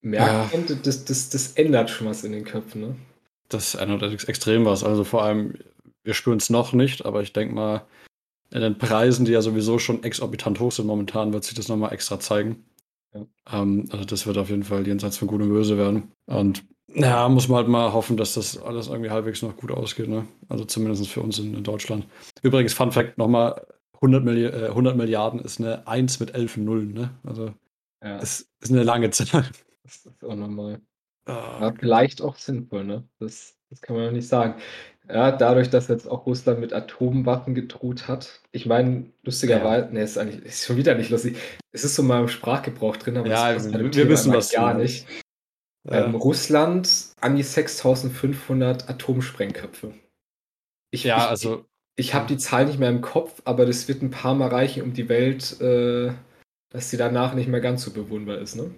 Merkt 0.00 0.54
Ja. 0.54 0.58
man, 0.58 0.82
das, 0.82 1.04
das, 1.04 1.28
das 1.28 1.52
ändert 1.52 1.90
schon 1.90 2.06
was 2.06 2.24
in 2.24 2.32
den 2.32 2.44
Köpfen, 2.44 2.80
ne? 2.80 2.96
das 3.50 3.76
eindeutig 3.76 4.26
extrem 4.28 4.64
war. 4.64 4.82
Also 4.82 5.04
vor 5.04 5.22
allem, 5.22 5.54
wir 6.04 6.14
spüren 6.14 6.38
es 6.38 6.48
noch 6.48 6.72
nicht, 6.72 7.04
aber 7.04 7.20
ich 7.20 7.34
denke 7.34 7.54
mal, 7.54 7.84
in 8.50 8.62
den 8.62 8.78
Preisen, 8.78 9.26
die 9.26 9.32
ja 9.32 9.42
sowieso 9.42 9.78
schon 9.78 10.02
exorbitant 10.04 10.58
hoch 10.58 10.72
sind 10.72 10.86
momentan, 10.86 11.34
wird 11.34 11.44
sich 11.44 11.54
das 11.54 11.68
nochmal 11.68 11.92
extra 11.92 12.18
zeigen. 12.18 12.64
Ja. 13.12 13.26
Ähm, 13.52 13.88
also 13.90 14.06
das 14.06 14.26
wird 14.26 14.38
auf 14.38 14.48
jeden 14.48 14.64
Fall 14.64 14.86
jenseits 14.86 15.18
von 15.18 15.28
Gut 15.28 15.42
und 15.42 15.50
Böse 15.50 15.76
werden. 15.76 16.12
Und 16.24 16.64
ja, 16.94 17.28
muss 17.28 17.48
man 17.48 17.58
halt 17.58 17.68
mal 17.68 17.92
hoffen, 17.92 18.16
dass 18.16 18.34
das 18.34 18.60
alles 18.62 18.88
irgendwie 18.88 19.10
halbwegs 19.10 19.42
noch 19.42 19.56
gut 19.56 19.70
ausgeht. 19.70 20.08
Ne? 20.08 20.26
Also 20.48 20.64
zumindest 20.64 21.08
für 21.08 21.20
uns 21.20 21.38
in, 21.38 21.54
in 21.54 21.64
Deutschland. 21.64 22.06
Übrigens, 22.42 22.72
Fun 22.72 22.92
Fact 22.92 23.18
nochmal, 23.18 23.66
100, 23.94 24.24
Milli 24.24 24.44
äh, 24.44 24.68
100 24.68 24.96
Milliarden 24.96 25.40
ist 25.40 25.60
eine 25.60 25.86
1 25.86 26.20
mit 26.20 26.34
11 26.34 26.58
Nullen. 26.58 26.92
Ne? 26.92 27.10
Also 27.24 27.52
ja. 28.02 28.18
das 28.18 28.46
ist 28.60 28.70
eine 28.70 28.82
lange 28.82 29.10
Zahl. 29.10 29.44
Das 29.82 29.96
ist 29.96 30.24
auch 30.24 30.34
normal. 30.34 30.80
Ah. 31.26 31.72
Vielleicht 31.78 32.22
auch 32.22 32.36
sinnvoll, 32.36 32.84
ne? 32.84 33.04
Das, 33.18 33.54
das 33.70 33.80
kann 33.80 33.96
man 33.96 34.06
noch 34.06 34.12
nicht 34.12 34.28
sagen. 34.28 34.54
Ja, 35.08 35.32
dadurch, 35.32 35.68
dass 35.68 35.88
jetzt 35.88 36.08
auch 36.08 36.24
Russland 36.26 36.60
mit 36.60 36.72
Atomwaffen 36.72 37.54
gedroht 37.54 38.08
hat. 38.08 38.40
Ich 38.52 38.64
meine, 38.64 39.10
lustigerweise, 39.22 39.86
ja. 39.86 39.92
ne, 39.92 40.02
ist 40.02 40.16
eigentlich 40.16 40.44
ist 40.44 40.64
schon 40.64 40.76
wieder 40.76 40.94
nicht 40.94 41.10
lustig. 41.10 41.36
Es 41.72 41.84
ist 41.84 41.94
so 41.94 42.02
mal 42.02 42.20
im 42.20 42.28
Sprachgebrauch 42.28 42.96
drin, 42.96 43.16
aber 43.18 43.28
ja, 43.28 43.52
das 43.52 43.70
wir, 43.70 43.94
wir 43.94 44.08
wissen 44.08 44.32
was 44.32 44.52
gar 44.52 44.74
nicht. 44.74 45.06
Ja. 45.88 46.06
Ähm, 46.06 46.14
Russland 46.14 47.12
an 47.20 47.36
die 47.36 47.42
6500 47.42 48.88
Atomsprengköpfe. 48.88 49.94
Ich, 50.90 51.04
ja, 51.04 51.18
ich, 51.18 51.22
also. 51.24 51.66
Ich, 51.96 52.06
ich 52.06 52.14
habe 52.14 52.26
die 52.26 52.38
Zahl 52.38 52.66
nicht 52.66 52.78
mehr 52.78 52.88
im 52.88 53.02
Kopf, 53.02 53.42
aber 53.44 53.66
das 53.66 53.86
wird 53.88 54.02
ein 54.02 54.10
paar 54.10 54.34
Mal 54.34 54.48
reichen, 54.48 54.82
um 54.82 54.94
die 54.94 55.08
Welt, 55.08 55.60
äh, 55.60 56.12
dass 56.70 56.90
sie 56.90 56.96
danach 56.96 57.34
nicht 57.34 57.48
mehr 57.48 57.60
ganz 57.60 57.84
so 57.84 57.92
bewunderbar 57.92 58.40
ist, 58.40 58.56
ne? 58.56 58.74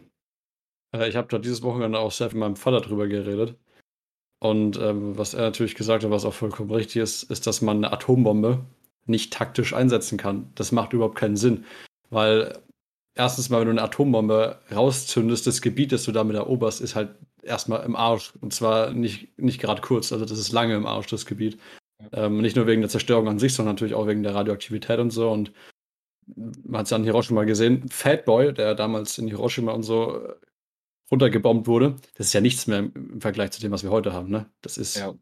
Äh, 0.95 1.09
ich 1.09 1.17
habe 1.17 1.29
da 1.29 1.39
dieses 1.39 1.63
Wochenende 1.63 1.99
auch 1.99 2.13
sehr 2.13 2.29
mit 2.29 2.37
meinem 2.37 2.57
Vater 2.57 2.81
drüber 2.81 3.07
geredet. 3.07 3.57
Und 4.39 4.79
ähm, 4.79 5.17
was 5.17 5.35
er 5.35 5.43
natürlich 5.43 5.75
gesagt 5.75 6.05
hat, 6.05 6.11
was 6.11 6.25
auch 6.25 6.35
vollkommen 6.35 6.71
richtig 6.71 7.03
ist, 7.03 7.23
ist, 7.25 7.47
dass 7.47 7.63
man 7.63 7.79
eine 7.79 7.93
Atombombe 7.93 8.65
nicht 9.07 9.33
taktisch 9.33 9.73
einsetzen 9.73 10.19
kann. 10.19 10.51
Das 10.55 10.73
macht 10.73 10.93
überhaupt 10.93 11.17
keinen 11.17 11.37
Sinn. 11.37 11.65
Weil 12.11 12.59
erstens 13.17 13.51
mal, 13.51 13.61
wenn 13.61 13.67
du 13.67 13.73
eine 13.73 13.83
Atombombe 13.83 14.61
rauszündest, 14.73 15.47
das 15.47 15.63
Gebiet, 15.63 15.91
das 15.91 16.05
du 16.05 16.13
damit 16.13 16.37
eroberst, 16.37 16.81
ist 16.81 16.95
halt 16.95 17.17
erstmal 17.43 17.85
im 17.85 17.97
Arsch. 17.97 18.33
Und 18.41 18.53
zwar 18.53 18.93
nicht, 18.93 19.37
nicht 19.39 19.61
gerade 19.61 19.83
kurz, 19.83 20.13
also 20.13 20.25
das 20.25 20.39
ist 20.39 20.53
lange 20.53 20.77
im 20.77 20.87
Arsch, 20.87 21.09
das 21.09 21.27
Gebiet. 21.27 21.59
Ähm, 22.13 22.41
nicht 22.41 22.57
nur 22.57 22.67
wegen 22.67 22.83
der 22.83 22.91
Zerstörung 22.91 23.27
an 23.27 23.39
sich, 23.39 23.55
sondern 23.55 23.75
natürlich 23.75 23.95
auch 23.95 24.07
wegen 24.07 24.23
der 24.23 24.35
Radioaktivität 24.35 24.99
und 25.01 25.11
so. 25.11 25.31
Und 25.31 25.53
man 26.27 26.81
hat 26.81 26.85
es 26.85 26.91
ja 26.91 26.97
an 26.97 27.05
Hiroshima 27.05 27.45
gesehen. 27.45 27.89
Fatboy, 27.89 28.53
der 28.53 28.75
damals 28.75 29.17
in 29.19 29.29
Hiroshima 29.29 29.73
und 29.73 29.83
so 29.83 30.29
runtergebombt 31.11 31.67
wurde, 31.67 31.97
das 32.17 32.29
ist 32.29 32.33
ja 32.33 32.41
nichts 32.41 32.67
mehr 32.67 32.79
im 32.79 33.21
Vergleich 33.21 33.53
zu 33.53 33.61
dem, 33.61 33.73
was 33.73 33.85
wir 33.85 33.91
heute 33.91 34.13
haben. 34.13 34.29
Ne? 34.29 34.51
Das 34.61 34.77
ist 34.77 34.97
ja. 34.97 35.15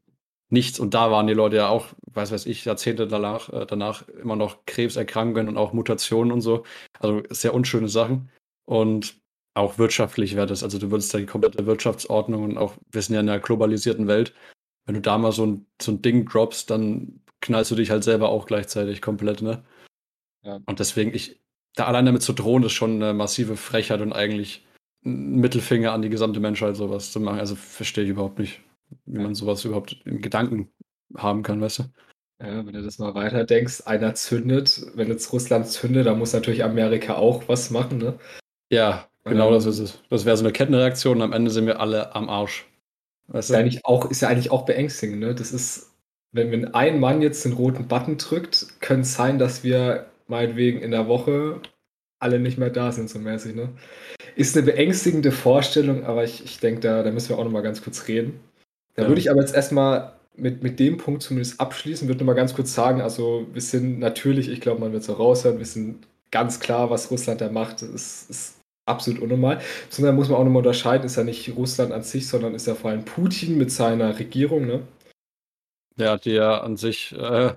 Nichts. 0.55 0.81
Und 0.81 0.95
da 0.95 1.11
waren 1.11 1.27
die 1.27 1.35
Leute 1.35 1.57
ja 1.57 1.69
auch, 1.69 1.89
weiß 2.13 2.33
weiß 2.33 2.47
ich, 2.47 2.65
Jahrzehnte 2.65 3.07
danach, 3.07 3.51
äh, 3.53 3.67
danach 3.67 4.09
immer 4.09 4.37
noch 4.37 4.65
Krebserkrankungen 4.65 5.49
und 5.49 5.59
auch 5.59 5.75
Mutationen 5.75 6.33
und 6.33 6.41
so. 6.41 6.65
Also 6.99 7.23
sehr 7.29 7.53
unschöne 7.53 7.89
Sachen. 7.89 8.31
Und 8.65 9.21
auch 9.55 9.79
wirtschaftlich 9.79 10.35
wäre 10.35 10.47
das. 10.47 10.63
Also 10.63 10.79
du 10.79 10.91
würdest 10.91 11.13
da 11.13 11.19
die 11.19 11.27
komplette 11.27 11.67
Wirtschaftsordnung 11.67 12.45
und 12.45 12.59
auch, 12.59 12.75
wir 12.91 13.03
sind 13.03 13.15
ja 13.15 13.21
in 13.21 13.29
einer 13.29 13.41
globalisierten 13.41 14.09
Welt. 14.09 14.35
Wenn 14.87 14.95
du 14.95 15.01
da 15.03 15.19
mal 15.19 15.33
so 15.33 15.47
ein, 15.47 15.67
so 15.81 15.93
ein 15.93 16.03
Ding 16.03 16.27
droppst, 16.27 16.71
dann 16.71 17.21
knallst 17.41 17.71
du 17.71 17.75
dich 17.75 17.91
halt 17.91 18.05
selber 18.05 18.31
auch 18.31 18.47
gleichzeitig 18.47 19.03
komplett, 19.03 19.43
ne? 19.43 19.63
Ja. 20.43 20.61
Und 20.67 20.81
deswegen, 20.81 21.15
ich, 21.15 21.41
da 21.75 21.87
allein 21.87 22.07
damit 22.07 22.23
zu 22.23 22.33
drohen, 22.33 22.63
ist 22.65 22.73
schon 22.73 23.03
eine 23.03 23.15
massive 23.15 23.57
Frechheit 23.57 24.01
und 24.01 24.13
eigentlich 24.13 24.67
Mittelfinger 25.03 25.93
an 25.93 26.03
die 26.03 26.09
gesamte 26.09 26.41
Menschheit 26.41 26.77
sowas 26.77 27.13
zu 27.13 27.21
machen. 27.21 27.39
Also 27.39 27.55
verstehe 27.55 28.05
ich 28.05 28.11
überhaupt 28.11 28.39
nicht, 28.39 28.61
wie 29.07 29.19
man 29.19 29.35
sowas 29.35 29.65
überhaupt 29.65 30.01
in 30.05 30.21
Gedanken 30.21 30.71
haben 31.17 31.43
kann, 31.43 31.61
weißt 31.61 31.81
du? 31.81 31.83
Ja, 32.41 32.67
wenn 32.67 32.73
du 32.73 32.83
das 32.83 32.99
mal 32.99 33.15
weiter 33.15 33.45
denkst, 33.45 33.83
einer 33.87 34.15
zündet, 34.15 34.87
wenn 34.95 35.09
jetzt 35.09 35.33
Russland 35.33 35.69
zündet, 35.69 36.07
dann 36.07 36.19
muss 36.19 36.33
natürlich 36.33 36.65
Amerika 36.65 37.15
auch 37.15 37.49
was 37.49 37.71
machen, 37.71 37.99
ne? 37.99 38.19
Ja, 38.71 39.09
genau 39.25 39.49
ähm, 39.49 39.55
das 39.55 39.67
ist 39.67 39.79
es. 39.79 40.03
Das 40.11 40.25
wäre 40.25 40.37
so 40.37 40.45
eine 40.45 40.53
Kettenreaktion 40.53 41.19
und 41.19 41.23
am 41.23 41.33
Ende 41.33 41.51
sind 41.51 41.67
wir 41.67 41.81
alle 41.81 42.15
am 42.15 42.29
Arsch. 42.29 42.67
Weißt 43.29 43.51
du? 43.51 43.55
ist, 43.55 43.57
ja 43.57 43.61
eigentlich 43.61 43.85
auch, 43.85 44.11
ist 44.11 44.21
ja 44.21 44.29
eigentlich 44.29 44.51
auch 44.51 44.67
beängstigend, 44.67 45.21
ne? 45.21 45.35
Das 45.35 45.53
ist, 45.53 45.93
wenn, 46.33 46.51
wenn 46.51 46.75
ein 46.75 46.99
Mann 46.99 47.23
jetzt 47.23 47.45
den 47.45 47.53
roten 47.53 47.87
Button 47.87 48.19
drückt, 48.19 48.81
könnte 48.81 49.03
es 49.03 49.15
sein, 49.15 49.39
dass 49.39 49.63
wir 49.63 50.07
meinetwegen 50.27 50.81
in 50.81 50.91
der 50.91 51.07
Woche 51.07 51.61
alle 52.19 52.41
nicht 52.41 52.59
mehr 52.59 52.71
da 52.71 52.91
sind, 52.91 53.09
so 53.09 53.19
mäßig, 53.19 53.55
ne? 53.55 53.69
Ist 54.35 54.57
eine 54.57 54.67
beängstigende 54.67 55.31
Vorstellung, 55.31 56.05
aber 56.05 56.25
ich, 56.25 56.45
ich 56.45 56.59
denke, 56.59 56.81
da, 56.81 57.03
da 57.03 57.11
müssen 57.13 57.29
wir 57.29 57.39
auch 57.39 57.45
nochmal 57.45 57.63
ganz 57.63 57.83
kurz 57.83 58.09
reden. 58.09 58.41
Da 58.95 59.09
würde 59.09 59.21
ich 59.21 59.31
aber 59.31 59.41
jetzt 59.41 59.55
erstmal 59.55 60.13
mit, 60.37 60.63
mit 60.63 60.81
dem 60.81 60.97
Punkt 60.99 61.23
zumindest 61.23 61.61
abschließen, 61.61 62.09
würde 62.09 62.21
nochmal 62.21 62.35
ganz 62.35 62.55
kurz 62.55 62.75
sagen, 62.75 63.01
also 63.01 63.47
wir 63.53 63.63
sind 63.63 63.99
natürlich, 63.99 64.49
ich 64.49 64.61
glaube, 64.61 64.81
man 64.81 64.93
wird 64.93 65.03
es 65.03 65.11
auch 65.11 65.19
raushören, 65.19 65.59
wir 65.59 65.67
sind 65.67 66.07
ganz 66.31 66.61
klar, 66.61 66.91
was 66.91 67.11
Russland 67.11 67.41
da 67.41 67.51
macht, 67.51 67.83
ist, 67.83 68.31
ist 68.31 68.61
absolut 68.87 69.21
unnormal. 69.21 69.61
Sondern 69.89 70.17
muss 70.17 70.29
man 70.29 70.39
auch 70.39 70.45
nochmal 70.45 70.59
unterscheiden, 70.59 71.07
ist 71.07 71.17
ja 71.17 71.25
nicht 71.25 71.57
Russland 71.57 71.93
an 71.93 72.03
sich, 72.03 72.29
sondern 72.29 72.55
ist 72.55 72.67
ja 72.67 72.75
vor 72.75 72.91
allem 72.91 73.05
Putin 73.05 73.57
mit 73.59 73.71
seiner 73.71 74.19
Regierung, 74.19 74.67
ne? 74.67 74.83
Ja, 75.97 76.17
die 76.17 76.33
ja 76.33 76.61
an 76.61 76.77
sich 76.77 77.13
äh, 77.13 77.55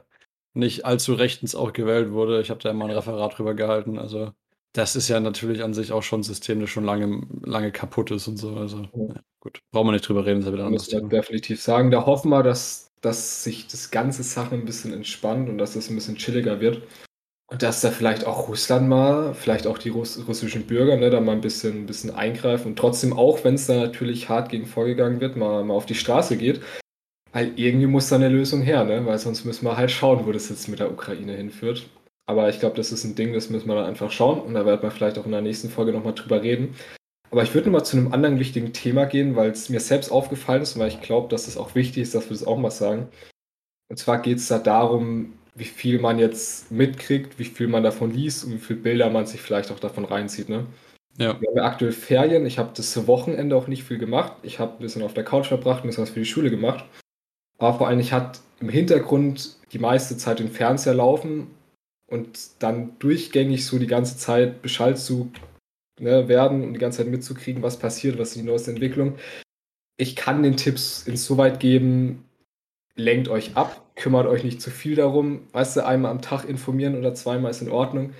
nicht 0.54 0.86
allzu 0.86 1.16
rechtens 1.16 1.56
auch 1.56 1.74
gewählt 1.74 2.12
wurde. 2.12 2.40
Ich 2.42 2.52
habe 2.52 2.62
da 2.62 2.70
immer 2.70 2.86
ein 2.86 2.92
Referat 2.92 3.38
drüber 3.38 3.56
gehalten, 3.56 3.98
also 3.98 4.32
das 4.74 4.96
ist 4.96 5.08
ja 5.08 5.20
natürlich 5.20 5.64
an 5.64 5.74
sich 5.74 5.92
auch 5.92 6.04
schon 6.04 6.20
ein 6.20 6.24
System, 6.24 6.60
das 6.60 6.70
schon 6.70 6.86
lange, 6.86 7.26
lange 7.44 7.72
kaputt 7.72 8.12
ist 8.12 8.28
und 8.28 8.38
so. 8.38 8.56
Also, 8.56 8.84
ja. 8.94 9.16
Gut, 9.48 9.62
brauchen 9.72 9.88
wir 9.88 9.92
nicht 9.94 10.06
drüber 10.06 10.26
reden, 10.26 10.42
das 10.42 10.48
ist 10.48 10.52
ja 10.52 10.54
wieder 10.58 10.66
anders. 10.66 10.92
Muss 10.92 11.02
man 11.02 11.10
definitiv 11.10 11.62
sagen. 11.62 11.90
Da 11.90 12.06
hoffen 12.06 12.28
wir, 12.32 12.44
dass, 12.44 12.92
dass 13.00 13.46
sich 13.46 13.66
das 13.68 13.92
ganze 13.92 14.24
Sache 14.24 14.54
ein 14.56 14.66
bisschen 14.66 14.92
entspannt 14.92 15.48
und 15.48 15.58
dass 15.58 15.78
es 15.78 15.90
ein 15.90 15.96
bisschen 15.96 16.18
chilliger 16.18 16.60
wird. 16.60 16.82
Und 17.50 17.64
dass 17.64 17.80
da 17.80 17.92
vielleicht 17.92 18.28
auch 18.28 18.50
Russland 18.50 18.90
mal, 18.90 19.34
vielleicht 19.34 19.66
auch 19.66 19.78
die 19.78 19.88
Russ 19.88 20.22
russischen 20.28 20.68
Bürger, 20.68 20.98
ne, 20.98 21.10
da 21.10 21.22
mal 21.22 21.32
ein 21.32 21.40
bisschen, 21.40 21.84
ein 21.84 21.86
bisschen 21.86 22.14
eingreifen 22.14 22.72
und 22.72 22.76
trotzdem 22.76 23.14
auch, 23.14 23.46
wenn 23.46 23.54
es 23.54 23.68
da 23.68 23.76
natürlich 23.76 24.28
hart 24.28 24.50
gegen 24.50 24.66
vorgegangen 24.66 25.22
wird, 25.22 25.38
mal, 25.38 25.64
mal 25.64 25.76
auf 25.76 25.86
die 25.86 25.96
Straße 25.96 26.36
geht. 26.36 26.60
Weil 27.32 27.54
irgendwie 27.56 27.88
muss 27.88 28.10
da 28.10 28.18
eine 28.18 28.28
Lösung 28.28 28.62
her, 28.62 28.84
ne? 28.84 29.06
Weil 29.06 29.18
sonst 29.18 29.46
müssen 29.46 29.64
wir 29.64 29.78
halt 29.78 29.92
schauen, 29.92 30.26
wo 30.26 30.34
das 30.34 30.50
jetzt 30.50 30.68
mit 30.68 30.80
der 30.80 30.92
Ukraine 30.92 31.38
hinführt. 31.38 31.88
Aber 32.26 32.50
ich 32.50 32.60
glaube, 32.60 32.76
das 32.76 32.92
ist 32.92 33.06
ein 33.06 33.16
Ding, 33.16 33.32
das 33.32 33.50
müssen 33.50 33.70
wir 33.70 33.76
dann 33.76 33.86
einfach 33.86 34.12
schauen 34.12 34.42
und 34.42 34.56
da 34.56 34.66
werden 34.66 34.82
wir 34.82 34.92
vielleicht 34.92 35.18
auch 35.18 35.26
in 35.26 35.32
der 35.32 35.40
nächsten 35.40 35.70
Folge 35.70 35.94
nochmal 35.94 36.16
drüber 36.16 36.42
reden. 36.42 36.76
Aber 37.30 37.44
ich 37.44 37.54
würde 37.54 37.68
nochmal 37.70 37.86
zu 37.86 37.98
einem 37.98 38.14
anderen 38.14 38.40
wichtigen 38.40 38.74
Thema 38.74 39.06
gehen, 39.06 39.36
weil 39.36 39.52
es 39.52 39.70
mir 39.70 39.80
selbst 39.80 40.12
aufgefallen 40.12 40.62
ist 40.62 40.76
und 40.76 40.82
weil 40.82 40.90
ich 40.90 41.02
glaube, 41.02 41.28
dass 41.30 41.48
es 41.48 41.58
auch 41.58 41.76
wichtig 41.76 42.04
ist, 42.04 42.16
dass 42.16 42.30
wir 42.30 42.38
das 42.38 42.48
auch 42.48 42.58
mal 42.58 42.72
sagen. 42.72 43.10
Und 43.90 43.98
zwar 43.98 44.22
geht 44.22 44.38
es 44.38 44.48
da 44.48 44.60
darum, 44.60 45.34
wie 45.56 45.66
viel 45.66 46.00
man 46.00 46.20
jetzt 46.20 46.72
mitkriegt, 46.72 47.40
wie 47.40 47.46
viel 47.46 47.68
man 47.68 47.84
davon 47.84 48.12
liest 48.12 48.46
und 48.46 48.54
wie 48.54 48.60
viele 48.60 48.80
Bilder 48.80 49.10
man 49.10 49.26
sich 49.26 49.42
vielleicht 49.42 49.72
auch 49.72 49.80
davon 49.80 50.06
reinzieht. 50.06 50.50
Ne? 50.50 50.66
Ja. 51.18 51.40
Wir 51.42 51.50
haben 51.50 51.58
ja 51.58 51.64
aktuell 51.64 51.92
Ferien. 51.92 52.46
Ich 52.46 52.60
habe 52.60 52.72
das 52.76 53.08
Wochenende 53.08 53.56
auch 53.56 53.68
nicht 53.68 53.84
viel 53.84 53.98
gemacht. 53.98 54.34
Ich 54.44 54.60
habe 54.60 54.74
ein 54.74 54.80
bisschen 54.80 55.02
auf 55.02 55.14
der 55.14 55.24
Couch 55.24 55.48
verbracht, 55.48 55.84
ein 55.84 55.88
bisschen 55.88 56.04
was 56.04 56.12
für 56.12 56.20
die 56.20 56.26
Schule 56.26 56.52
gemacht. 56.52 56.86
Aber 57.58 57.78
vor 57.78 57.88
allem, 57.88 58.00
ich 58.00 58.14
hatte 58.14 58.40
im 58.60 58.70
Hintergrund 58.70 59.56
die 59.72 59.80
meiste 59.80 60.16
Zeit 60.18 60.40
den 60.40 60.52
Fernseher 60.52 60.94
laufen 60.94 61.48
und 62.08 62.50
dann 62.60 62.98
durchgängig 63.00 63.66
so 63.66 63.80
die 63.80 63.88
ganze 63.88 64.18
Zeit 64.18 64.62
Bescheid 64.62 64.98
zu 64.98 65.32
ne, 66.00 66.28
werden 66.28 66.64
und 66.64 66.74
die 66.74 66.80
ganze 66.80 67.00
Zeit 67.00 67.08
mitzukriegen, 67.08 67.64
was 67.64 67.78
passiert, 67.80 68.18
was 68.18 68.30
ist 68.30 68.38
die 68.38 68.44
neueste 68.44 68.72
Entwicklung. 68.72 69.16
Ich 69.98 70.16
kann 70.16 70.44
den 70.44 70.58
Tipps 70.58 71.08
insoweit 71.08 71.60
geben, 71.60 72.26
lenkt 72.96 73.30
euch 73.30 73.56
ab, 73.56 73.84
kümmert 73.96 74.28
euch 74.28 74.44
nicht 74.44 74.62
zu 74.62 74.70
viel 74.70 74.96
darum. 74.96 75.48
Weißt 75.54 75.76
du, 75.78 75.86
einmal 75.86 76.12
am 76.12 76.22
Tag 76.22 76.46
informieren 76.46 76.98
oder 76.98 77.14
zweimal 77.16 77.52
ist 77.52 77.62
in 77.62 77.72
Ordnung. 77.72 78.14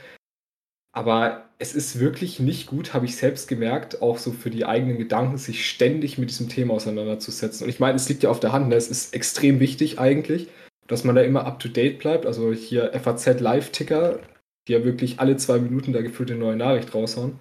Aber 0.92 1.44
es 1.60 1.76
ist 1.76 2.00
wirklich 2.00 2.40
nicht 2.40 2.68
gut, 2.68 2.94
habe 2.94 3.06
ich 3.06 3.16
selbst 3.16 3.48
gemerkt, 3.48 4.02
auch 4.02 4.18
so 4.18 4.32
für 4.32 4.50
die 4.50 4.66
eigenen 4.66 4.98
Gedanken, 4.98 5.38
sich 5.38 5.70
ständig 5.70 6.18
mit 6.18 6.30
diesem 6.30 6.50
Thema 6.50 6.74
auseinanderzusetzen. 6.74 7.64
Und 7.64 7.70
ich 7.70 7.80
meine, 7.80 7.96
es 7.96 8.10
liegt 8.10 8.24
ja 8.24 8.32
auf 8.32 8.40
der 8.40 8.52
Hand, 8.52 8.70
ne? 8.70 8.76
es 8.76 8.90
ist 8.90 9.14
extrem 9.14 9.60
wichtig 9.60 10.00
eigentlich 10.00 10.48
dass 10.88 11.04
man 11.04 11.16
da 11.16 11.22
immer 11.22 11.46
up 11.46 11.60
to 11.60 11.68
date 11.68 12.00
bleibt. 12.00 12.26
Also 12.26 12.54
hier 12.54 12.92
FAZ 12.94 13.40
Live-Ticker, 13.40 14.20
die 14.68 14.74
ja 14.74 14.84
wirklich 14.84 15.20
alle 15.20 15.38
zwei 15.38 15.60
Minuten 15.60 15.94
da 15.94 16.02
gefühlt 16.02 16.32
eine 16.32 16.40
neue 16.40 16.56
Nachricht 16.56 16.94
raushauen. 16.96 17.40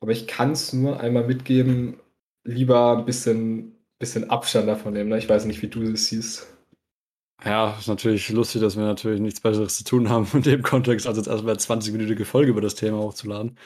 Aber 0.00 0.12
ich 0.12 0.26
kann 0.26 0.52
es 0.52 0.72
nur 0.72 1.00
einmal 1.00 1.26
mitgeben, 1.26 2.00
lieber 2.44 2.96
ein 2.96 3.04
bisschen, 3.04 3.76
bisschen 3.98 4.30
Abstand 4.30 4.68
davon 4.68 4.92
nehmen. 4.92 5.10
Ne? 5.10 5.18
Ich 5.18 5.28
weiß 5.28 5.44
nicht, 5.44 5.62
wie 5.62 5.68
du 5.68 5.90
das 5.90 6.06
siehst. 6.06 6.46
Ja, 7.44 7.76
ist 7.78 7.86
natürlich 7.86 8.28
lustig, 8.30 8.62
dass 8.62 8.76
wir 8.76 8.84
natürlich 8.84 9.20
nichts 9.20 9.40
Besseres 9.40 9.76
zu 9.76 9.84
tun 9.84 10.08
haben 10.08 10.28
in 10.32 10.42
dem 10.42 10.62
Kontext, 10.62 11.06
als 11.06 11.16
jetzt 11.16 11.28
erstmal 11.28 11.54
20-minütige 11.54 12.24
Folge 12.24 12.50
über 12.50 12.60
das 12.60 12.74
Thema 12.74 12.98
hochzuladen. 12.98 13.56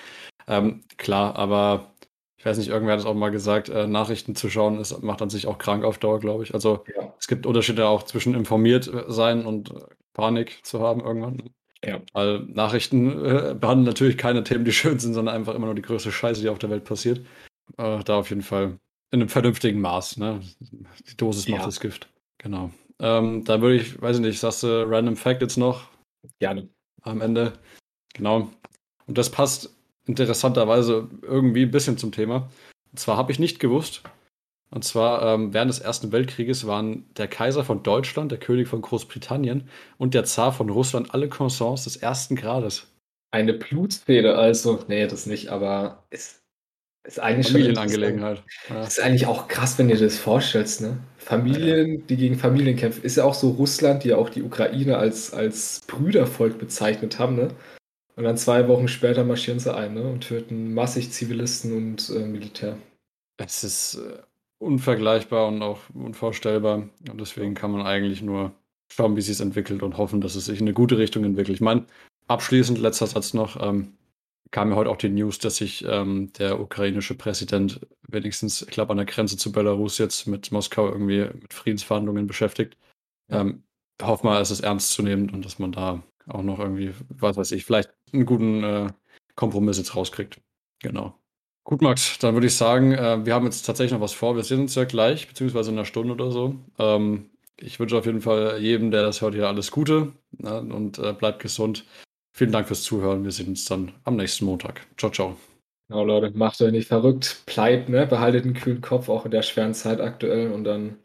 Ähm, 0.47 0.83
klar, 0.99 1.37
aber 1.37 1.95
ich 2.37 2.45
weiß 2.45 2.59
nicht, 2.59 2.69
irgendwer 2.69 2.95
hat 2.95 3.01
es 3.01 3.07
auch 3.07 3.15
mal 3.15 3.31
gesagt, 3.31 3.69
äh, 3.69 3.87
Nachrichten 3.87 4.35
zu 4.35 4.51
schauen, 4.51 4.79
ist, 4.81 5.01
macht 5.03 5.23
an 5.23 5.31
sich 5.31 5.47
auch 5.47 5.59
krank 5.59 5.85
auf 5.85 5.99
Dauer, 5.99 6.19
glaube 6.19 6.43
ich. 6.43 6.53
Also 6.55 6.85
ja. 6.95 7.15
es 7.19 7.29
gibt 7.29 7.47
Unterschiede 7.47 7.87
auch 7.87 8.03
zwischen 8.03 8.35
informiert 8.35 8.91
sein 9.07 9.47
und 9.47 9.73
Panik 10.13 10.65
zu 10.65 10.81
haben 10.81 11.01
irgendwann. 11.01 11.51
Ja. 11.85 12.01
Weil 12.13 12.41
Nachrichten 12.41 13.11
äh, 13.25 13.55
behandeln 13.59 13.87
natürlich 13.87 14.17
keine 14.17 14.45
Themen, 14.45 14.65
die 14.65 14.73
schön 14.73 14.99
sind, 14.99 15.15
sondern 15.15 15.35
einfach 15.35 15.55
immer 15.55 15.67
nur 15.67 15.75
die 15.75 15.83
größte 15.83 16.13
Scheiße, 16.13 16.41
die 16.41 16.49
auf 16.49 16.59
der 16.59 16.71
Welt 16.71 16.85
passiert. 16.85 17.21
Äh, 17.77 18.03
da 18.05 18.17
auf 18.17 18.31
jeden 18.31 18.43
Fall 18.43 18.79
in 19.11 19.21
einem 19.21 19.29
vernünftigen 19.29 19.81
Maß. 19.81 20.17
Ne? 20.19 20.41
Die 20.61 21.17
Dosis 21.17 21.49
macht 21.49 21.61
ja. 21.61 21.67
das 21.67 21.81
Gift. 21.81 22.09
Genau. 22.39 22.71
Ähm, 22.99 23.45
da 23.45 23.61
würde 23.61 23.77
ich, 23.77 24.01
weiß 24.01 24.17
ich 24.17 24.23
nicht, 24.23 24.39
sagst 24.39 24.63
du 24.63 24.89
Random 24.89 25.17
Fact 25.17 25.43
jetzt 25.43 25.57
noch? 25.57 25.89
Gerne. 26.39 26.69
Am 27.03 27.21
Ende. 27.21 27.53
Genau. 28.15 28.51
Und 29.07 29.19
das 29.19 29.31
passt 29.31 29.75
interessanterweise 30.07 31.09
irgendwie 31.23 31.63
ein 31.63 31.71
bisschen 31.71 31.99
zum 31.99 32.13
Thema. 32.13 32.49
Und 32.91 32.99
zwar 32.99 33.17
habe 33.17 33.33
ich 33.33 33.39
nicht 33.39 33.59
gewusst, 33.59 34.03
und 34.73 34.85
zwar 34.85 35.35
ähm, 35.35 35.53
während 35.53 35.71
des 35.71 35.81
Ersten 35.81 36.13
Weltkrieges 36.13 36.67
waren 36.67 37.05
der 37.19 37.29
Kaiser 37.29 37.63
von 37.63 37.83
Deutschland, 37.83 38.33
der 38.33 38.39
König 38.39 38.69
von 38.69 38.81
Großbritannien 38.81 39.69
und 39.99 40.15
der 40.15 40.25
Zar 40.25 40.51
von 40.51 40.71
Russland 40.71 41.13
alle 41.13 41.29
Consens 41.29 41.85
des 41.85 41.97
ersten 41.97 42.37
Grades. 42.37 42.87
Eine 43.31 43.53
Blutsfehde, 43.53 44.35
also, 44.37 44.83
nee, 44.89 45.07
das 45.07 45.27
nicht, 45.27 45.51
aber 45.51 46.05
ist, 46.09 46.41
ist 47.07 47.21
eigentlich 47.21 47.49
Familienangelegenheit. 47.49 48.43
Ja. 48.71 48.85
Ist 48.85 49.01
eigentlich 49.01 49.27
auch 49.27 49.47
krass, 49.47 49.79
wenn 49.79 49.89
du 49.89 49.95
dir 49.95 50.05
das 50.05 50.17
vorstellst, 50.17 50.81
ne? 50.81 50.97
Familien, 51.19 51.95
ja. 51.95 52.01
die 52.09 52.17
gegen 52.17 52.39
Familien 52.39 52.77
kämpfen. 52.77 53.05
Ist 53.05 53.17
ja 53.17 53.25
auch 53.25 53.35
so 53.35 53.51
Russland, 53.51 54.05
die 54.05 54.09
ja 54.09 54.17
auch 54.17 54.31
die 54.31 54.43
Ukraine 54.43 54.97
als, 54.97 55.35
als 55.35 55.83
Brüdervolk 55.87 56.59
bezeichnet 56.59 57.19
haben, 57.19 57.37
ne? 57.37 57.49
Und 58.17 58.25
dann 58.25 58.39
zwei 58.39 58.69
Wochen 58.69 58.89
später 58.89 59.25
marschieren 59.25 59.61
sie 59.61 59.75
ein, 59.75 59.93
ne? 59.93 60.03
Und 60.03 60.29
töten 60.29 60.73
massig 60.73 61.13
Zivilisten 61.13 61.77
und 61.77 62.09
äh, 62.09 62.21
Militär. 62.21 62.79
Es 63.39 63.65
ist 63.65 63.95
äh, 63.97 64.23
unvergleichbar 64.63 65.49
und 65.49 65.63
auch 65.63 65.81
unvorstellbar. 65.93 66.89
Und 67.11 67.21
deswegen 67.21 67.55
kann 67.55 67.73
man 67.73 67.83
eigentlich 67.83 68.23
nur 68.23 68.53
schauen, 68.91 69.17
wie 69.17 69.21
sich 69.21 69.33
es 69.35 69.41
entwickelt 69.41 69.83
und 69.83 69.97
hoffen, 69.99 70.21
dass 70.21 70.35
es 70.35 70.47
sich 70.47 70.61
in 70.61 70.67
eine 70.67 70.75
gute 70.75 70.99
Richtung 70.99 71.25
entwickelt. 71.25 71.57
Ich 71.57 71.61
meine, 71.61 71.87
abschließend, 72.29 72.79
letzter 72.79 73.07
Satz 73.07 73.35
noch, 73.35 73.61
ähm, 73.61 73.95
kam 74.51 74.69
mir 74.69 74.77
heute 74.77 74.91
auch 74.91 74.97
die 74.97 75.09
News, 75.09 75.39
dass 75.39 75.57
sich 75.57 75.85
ähm, 75.89 76.33
der 76.35 76.61
ukrainische 76.61 77.15
Präsident 77.15 77.81
wenigstens, 78.07 78.63
ich 78.63 78.69
glaube, 78.69 78.91
an 78.91 78.99
der 78.99 79.07
Grenze 79.07 79.37
zu 79.37 79.51
Belarus 79.51 79.99
jetzt 79.99 80.27
mit 80.27 80.53
Moskau 80.53 80.89
irgendwie 80.89 81.21
mit 81.41 81.55
Friedensverhandlungen 81.55 82.27
beschäftigt. 82.27 82.77
Ähm, 83.31 83.63
hoffe 84.01 84.27
mal, 84.27 84.41
es 84.41 84.51
ist 84.51 84.61
ernst 84.61 84.93
zu 84.93 85.03
nehmen 85.03 85.31
und 85.31 85.45
dass 85.45 85.59
man 85.59 85.73
da 85.73 86.03
auch 86.27 86.43
noch 86.43 86.59
irgendwie, 86.59 86.93
was 87.09 87.37
weiß 87.37 87.53
ich, 87.53 87.65
vielleicht 87.65 87.91
einen 88.13 88.27
guten 88.27 88.63
äh, 88.63 88.93
Kompromiss 89.37 89.79
jetzt 89.79 89.97
rauskriegt. 89.97 90.41
Genau. 90.81 91.19
Gut, 91.65 91.81
Max, 91.81 92.19
dann 92.19 92.35
würde 92.35 92.49
ich 92.49 92.57
sagen, 92.57 92.93
äh, 92.93 93.25
wir 93.25 93.35
haben 93.35 93.45
jetzt 93.45 93.63
tatsächlich 93.63 93.93
noch 93.93 94.01
was 94.01 94.13
vor. 94.13 94.35
Wir 94.35 94.43
sehen 94.43 94.61
uns 94.61 94.75
ja 94.75 94.85
gleich, 94.85 95.29
beziehungsweise 95.29 95.71
in 95.71 95.79
einer 95.79 95.85
Stunde 95.85 96.13
oder 96.13 96.31
so. 96.31 96.57
Ähm, 96.79 97.31
ich 97.57 97.79
wünsche 97.79 97.97
auf 97.97 98.07
jeden 98.07 98.21
Fall 98.21 98.59
jedem, 98.61 98.91
der 98.91 99.03
das 99.03 99.21
hört, 99.21 99.35
hier 99.35 99.47
alles 99.47 99.71
Gute 99.71 100.13
ne, 100.33 100.61
und 100.61 100.99
äh, 100.99 101.13
bleibt 101.13 101.41
gesund. 101.41 101.85
Vielen 102.35 102.51
Dank 102.51 102.67
fürs 102.67 102.83
Zuhören. 102.83 103.25
Wir 103.25 103.31
sehen 103.31 103.49
uns 103.49 103.65
dann 103.67 103.93
am 104.05 104.17
nächsten 104.17 104.45
Montag. 104.47 104.87
Ciao, 104.97 105.13
ciao. 105.13 105.37
Genau, 105.89 106.05
Leute, 106.05 106.31
macht 106.37 106.61
euch 106.63 106.73
nicht 106.73 106.89
verrückt. 106.89 107.43
Bleibt, 107.47 107.89
ne? 107.89 108.07
Behaltet 108.07 108.45
einen 108.45 108.55
kühlen 108.55 108.81
Kopf, 108.81 109.09
auch 109.09 109.27
in 109.27 109.31
der 109.31 109.43
schweren 109.43 109.75
Zeit 109.75 110.01
aktuell. 110.01 110.51
Und 110.51 110.65
dann, 110.65 110.97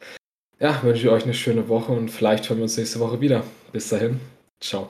ja, 0.60 0.82
wünsche 0.84 1.02
ich 1.02 1.10
euch 1.10 1.24
eine 1.24 1.34
schöne 1.34 1.68
Woche 1.68 1.92
und 1.92 2.10
vielleicht 2.10 2.50
hören 2.50 2.60
wir 2.60 2.64
uns 2.64 2.78
nächste 2.78 3.00
Woche 3.00 3.20
wieder. 3.20 3.44
Bis 3.74 3.90
dahin. 3.90 4.20
Ciao. 4.62 4.90